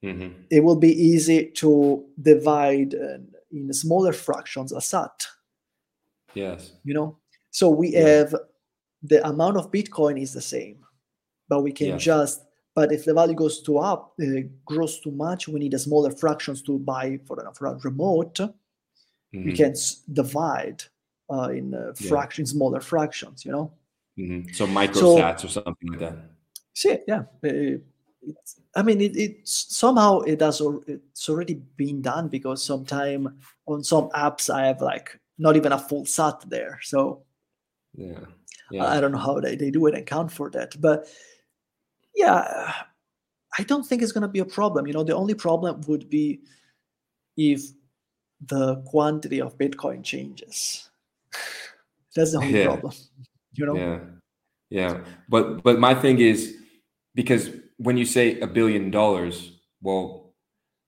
[0.02, 3.18] hmm it will be easy to divide uh,
[3.50, 5.26] in smaller fractions a sat.
[6.34, 6.72] Yes.
[6.84, 7.16] You know,
[7.58, 8.06] so we Yeah.
[8.18, 8.30] have
[9.10, 10.76] the amount of Bitcoin is the same,
[11.50, 12.02] but we can Yes.
[12.10, 12.36] just.
[12.76, 16.12] But if the value goes too up, uh, grows too much, we need a smaller
[16.22, 18.38] fractions to buy for a, for a remote.
[19.32, 19.56] we Mhm.
[19.60, 20.80] can s- divide
[21.34, 22.44] uh, in uh, Yeah.
[22.54, 23.44] smaller fractions.
[23.46, 23.66] You know.
[24.16, 24.40] Mhm.
[24.56, 26.16] So microsats or something like that.
[26.80, 27.24] See, yeah.
[28.74, 29.34] I mean, it, it
[29.82, 30.60] somehow it has.
[30.60, 33.22] al- It's already been done because sometime
[33.66, 35.08] on some apps I have like
[35.44, 36.74] not even a full SAT there.
[36.82, 37.24] So
[37.98, 38.84] Yeah.
[38.84, 40.80] I don't know how they, they do it and count for that.
[40.80, 41.06] But
[42.14, 42.72] yeah,
[43.58, 44.86] I don't think it's going to be a problem.
[44.86, 46.40] You know, the only problem would be
[47.36, 47.62] if
[48.46, 50.90] the quantity of Bitcoin changes.
[52.14, 52.66] That's the only Yeah.
[52.66, 52.92] problem.
[53.54, 53.76] You know?
[53.76, 54.00] Yeah.
[54.70, 55.04] Yeah.
[55.28, 56.58] But but my thing is
[57.16, 59.50] because when you say a billion dollars,
[59.82, 60.34] well,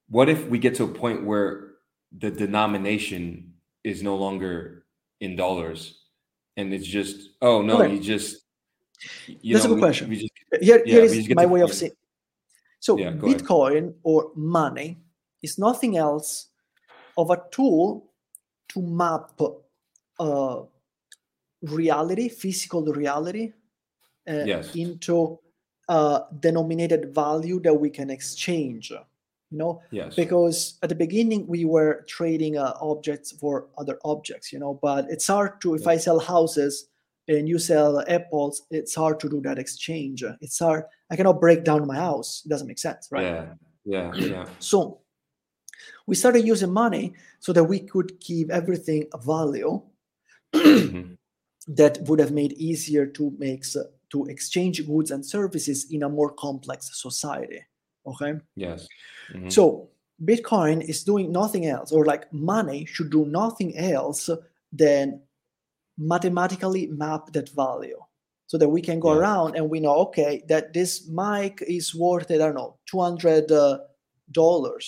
[0.08, 1.72] what if we get to a point where
[2.16, 4.84] the denomination is no longer
[5.20, 5.99] in dollars
[6.60, 7.94] and it's just oh no, Okay.
[7.94, 8.28] you just
[9.26, 10.08] you That's a good we- question.
[10.10, 11.96] we just- Here, Yeah, here is my way of saying.
[12.80, 13.40] So Yeah, go ahead.
[13.40, 14.98] Bitcoin or money
[15.42, 16.48] is nothing else
[17.16, 18.10] of a tool
[18.70, 19.40] to map
[20.18, 20.62] uh,
[21.62, 23.52] reality, physical reality,
[24.28, 24.74] uh, Yes.
[24.76, 25.38] into
[25.88, 28.92] a denominated value that we can exchange.
[29.50, 30.14] You know, yes.
[30.14, 34.52] because at the beginning we were trading uh, objects for other objects.
[34.52, 35.90] You know, but it's hard to if Yeah.
[35.90, 36.86] I sell houses
[37.26, 40.22] and you sell apples, it's hard to do that exchange.
[40.40, 40.84] It's hard.
[41.10, 42.42] I cannot break down my house.
[42.44, 43.22] It doesn't make sense, right?
[43.24, 43.54] Yeah.
[43.84, 44.12] Yeah.
[44.34, 44.44] Yeah.
[44.60, 45.00] So
[46.06, 49.82] we started using money so that we could give everything a value
[50.54, 51.16] Mhm.
[51.68, 53.64] that would have made easier to make
[54.10, 57.60] to exchange goods and services in a more complex society.
[58.06, 58.34] Okay.
[58.56, 58.88] Yes.
[59.32, 59.50] Mhm.
[59.52, 59.90] So
[60.24, 64.28] Bitcoin is doing nothing else, or like money should do nothing else
[64.72, 65.22] than
[65.98, 67.98] mathematically map that value
[68.46, 69.18] so that we can go Yeah.
[69.18, 73.50] around and we know, okay, that this mic is worth, I don't know, $200,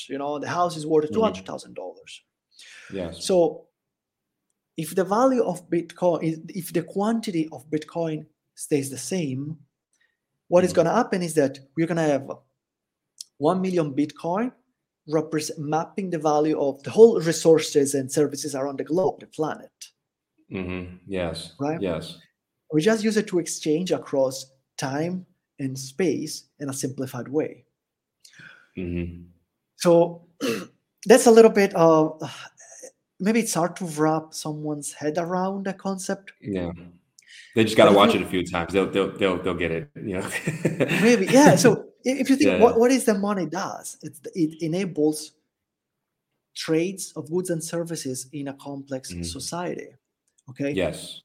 [0.08, 1.14] uh, you know, the house is worth Mhm.
[1.14, 2.22] $200,000.
[2.90, 3.24] yes.
[3.24, 3.68] So
[4.76, 9.58] if the value of Bitcoin, if the quantity of Bitcoin stays the same,
[10.48, 10.76] what is Mhm.
[10.76, 12.30] going to happen is that we're going to have
[13.38, 14.52] 1 million Bitcoin
[15.08, 19.70] represent mapping the value of the whole resources and services around the globe, the planet.
[20.50, 21.54] hmm Yes.
[21.58, 21.80] Right?
[21.80, 22.18] Yes.
[22.72, 25.26] We just use it to exchange across time
[25.58, 27.64] and space in a simplified way.
[28.76, 29.24] hmm
[29.76, 30.22] So
[31.06, 32.22] that's a little bit of
[33.20, 36.32] maybe it's hard to wrap someone's head around the concept.
[36.40, 36.70] Yeah.
[37.54, 38.72] They just got to watch it a few times.
[38.72, 39.90] They'll they'll they'll, they'll get it.
[39.96, 40.30] You know.
[41.02, 41.56] Maybe, yeah.
[41.56, 42.61] So if you think Yeah.
[42.61, 45.32] what, what is the money does, it's, it enables
[46.55, 49.24] trades of goods and services in a complex Mhm.
[49.24, 49.88] society.
[50.50, 50.72] Okay.
[50.72, 51.20] yes.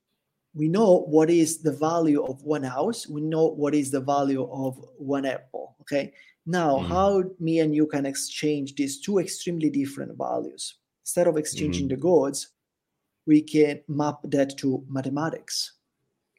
[0.55, 4.43] we know what is the value of one house we know what is the value
[4.51, 6.13] of one apple okay
[6.45, 6.87] now Mhm.
[6.93, 11.91] how me and you can exchange these two extremely different values instead of exchanging Mhm.
[11.93, 12.39] the goods
[13.27, 15.73] we can map that to mathematics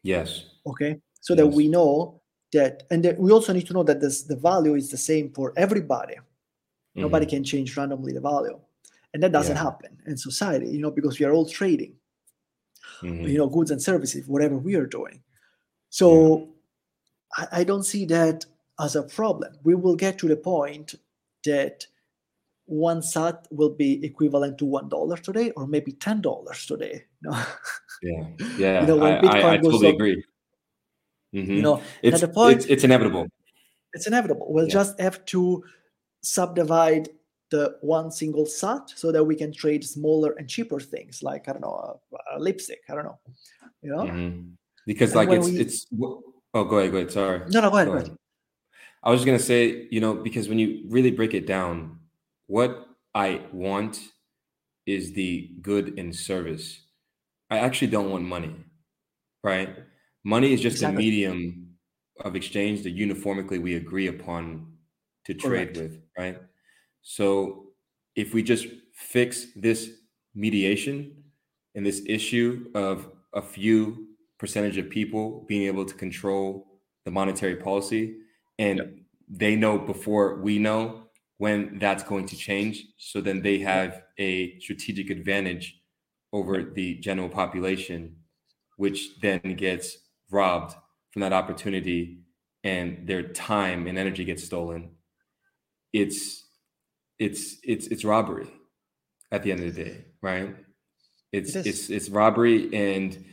[0.02, 0.28] Yes.
[0.66, 2.20] okay so that we know
[2.52, 5.30] that and that we also need to know that this, the value is the same
[5.30, 6.14] for everybody
[6.94, 7.30] nobody Mhm.
[7.30, 8.58] can change randomly the value
[9.12, 9.62] and that doesn't Yeah.
[9.62, 11.94] happen in society you know because we are all trading
[13.02, 13.28] Mhm.
[13.30, 15.22] you know goods and services whatever we are doing
[15.90, 16.08] so
[17.36, 18.46] I, I don't see that
[18.80, 20.94] as a problem we will get to the point
[21.44, 21.86] that
[22.64, 27.30] one sat will be equivalent to one dollar today or maybe ten dollars today you
[27.30, 27.44] know,
[28.02, 28.22] Yeah.
[28.58, 28.84] Yeah.
[28.86, 30.24] know, when I, I, Bitcoin I goes totally up- agree.
[31.34, 31.56] Mhm.
[31.56, 33.26] you know it's, the point- it's it's inevitable.
[33.94, 34.72] it's inevitable we'll Yeah.
[34.80, 35.62] just have to
[36.22, 37.08] subdivide
[37.50, 41.52] the one single sat so that we can trade smaller and cheaper things like i
[41.52, 41.98] don't know
[42.32, 43.18] a, a lipstick i don't know
[43.82, 44.52] you know Mhm.
[44.86, 45.86] Because And like it's we- it's
[46.54, 48.08] oh go ahead go ahead sorry no no go ahead, Go go ahead.
[48.08, 48.18] ahead.
[49.02, 52.00] I was just gonna say, you know, because when you really break it down,
[52.48, 52.70] what
[53.14, 54.00] I want
[54.86, 56.66] is the good in service.
[57.48, 58.52] I actually don't want money,
[59.44, 59.70] right?
[60.24, 60.96] Money is just Exactly.
[60.96, 61.78] a medium
[62.20, 64.78] of exchange that uniformly we agree upon
[65.24, 65.76] to trade Correct.
[65.76, 66.38] with, right?
[67.02, 67.72] So
[68.16, 69.90] if we just fix this
[70.34, 71.24] mediation
[71.74, 74.08] and this issue of a few
[74.38, 78.18] percentage of people being able to control the monetary policy
[78.58, 81.08] and they know before we know
[81.38, 85.80] when that's going to change so then they have a strategic advantage
[86.32, 88.16] over the general population
[88.76, 90.74] which then gets robbed
[91.10, 92.20] from that opportunity
[92.64, 94.90] and their time and energy gets stolen
[95.92, 96.44] it's
[97.18, 98.48] it's it's it's robbery
[99.32, 100.56] at the end of the day right?
[101.32, 103.24] It's It it's it's robbery and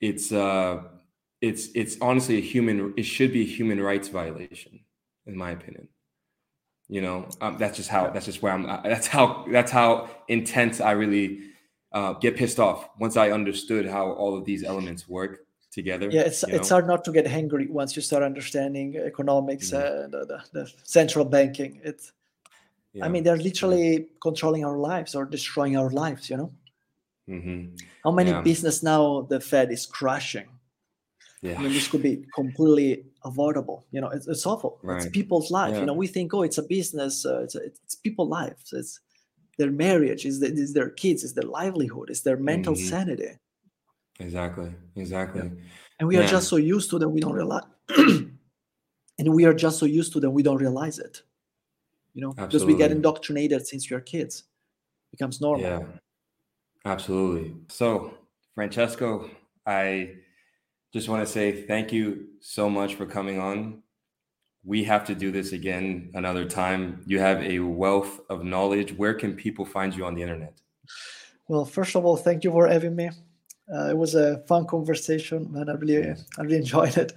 [0.00, 0.82] it's uh
[1.40, 4.80] it's it's honestly a human it should be a human rights violation
[5.26, 5.88] in my opinion.
[6.88, 10.80] You know um, that's just how that's just where i'm that's how that's how intense
[10.80, 11.40] i really
[11.92, 15.45] uh, get pissed off once i understood how all of these elements work
[15.78, 16.74] together yeah it's it's know?
[16.74, 19.82] hard not to get angry once you start understanding economics Mhm.
[20.04, 20.64] and the, the, the
[20.98, 22.06] central banking it's
[23.04, 23.90] i mean they're literally
[24.26, 26.50] controlling our lives or destroying our lives you know
[27.36, 27.58] Mhm.
[28.04, 28.42] how many Yeah.
[28.50, 29.02] business now
[29.32, 30.48] the fed is crushing?
[31.46, 32.90] yeah i mean this could be completely
[33.30, 35.80] avoidable you know it's, it's awful it's people's life Yeah.
[35.80, 38.92] you know we think oh it's a business uh, it's, it's people lives it's
[39.58, 42.88] their marriage is it's their kids it's their livelihood it's their mental Mhm.
[42.92, 43.32] sanity
[44.20, 45.50] exactly exactly
[45.98, 47.64] and we are just so used to that we don't realize
[49.18, 51.22] and we are just so used to that we don't realize it
[52.14, 54.44] you know because we get indoctrinated since we are kids
[55.10, 55.80] becomes normal Yeah,
[56.84, 57.54] absolutely.
[57.68, 58.14] So,
[58.54, 59.30] Francesco,
[59.66, 60.16] I
[60.92, 63.82] just want to say thank you so much for coming on.
[64.64, 67.02] We have to do this again another time.
[67.06, 68.92] You have a wealth of knowledge.
[68.92, 70.60] Where can people find you on the internet?
[71.48, 73.10] well first of all thank you for having me
[73.74, 76.14] uh, it was a fun conversation and i really Yeah.
[76.38, 77.12] i really enjoyed it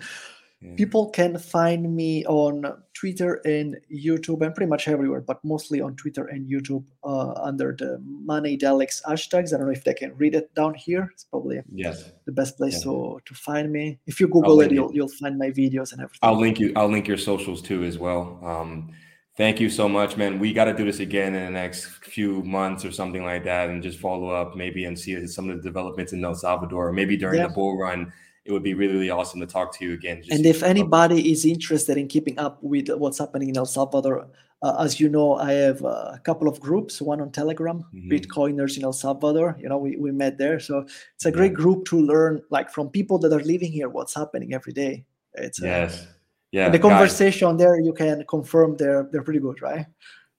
[0.62, 0.76] Yeah.
[0.76, 2.54] people can find me on
[2.94, 7.70] twitter and youtube and pretty much everywhere but mostly on twitter and youtube uh, under
[7.82, 7.92] the
[8.32, 12.12] moneydelics hashtags i don't know if they can read it down here it's probably Yes,
[12.26, 12.92] the best place Yeah.
[12.92, 14.74] to to find me if you google it it.
[14.76, 16.74] you'll, you'll find my videos and everything I'll link you.
[16.76, 18.22] I'll link your socials too as well.
[18.44, 18.92] Um,
[19.40, 20.38] thank you so much, man.
[20.38, 21.86] We got to do this again in the next
[22.16, 25.58] few months or something like that, and just follow up maybe and see some of
[25.58, 27.48] the developments in El Salvador, maybe during Yeah.
[27.48, 28.14] the bull run.
[28.46, 30.18] It would be really, really awesome to talk to you again.
[30.24, 30.70] just and if keep up.
[30.70, 34.28] anybody is interested in keeping up with what's happening in El Salvador,
[34.64, 37.00] uh, as you know, I have uh, a couple of groups.
[37.02, 38.10] One on Telegram, Mhm.
[38.12, 39.56] Bitcoiners in El Salvador.
[39.62, 40.80] You know, we, we met there, so
[41.16, 41.36] it's a Yeah.
[41.40, 45.06] great group to learn, like from people that are living here, what's happening every day.
[45.36, 46.08] It's uh, Yes.
[46.52, 46.66] Yeah.
[46.66, 49.86] and the guys, conversation there, you can confirm they're they're pretty good, right?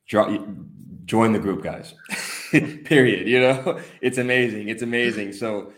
[0.06, 0.44] jo-
[1.04, 1.94] join the group, guys.
[2.50, 3.28] Period.
[3.28, 4.68] You know, it's amazing.
[4.68, 5.32] It's amazing.
[5.32, 5.72] So,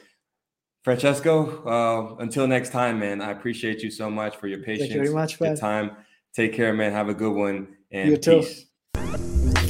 [0.85, 3.21] Francesco, uh, until next time, man.
[3.21, 5.57] I appreciate you so much for your patience, Thank you very much, your man.
[5.57, 5.91] time.
[6.35, 6.93] Take care, man.
[6.93, 8.41] Have a good one, and You too.
[8.41, 9.61] peace.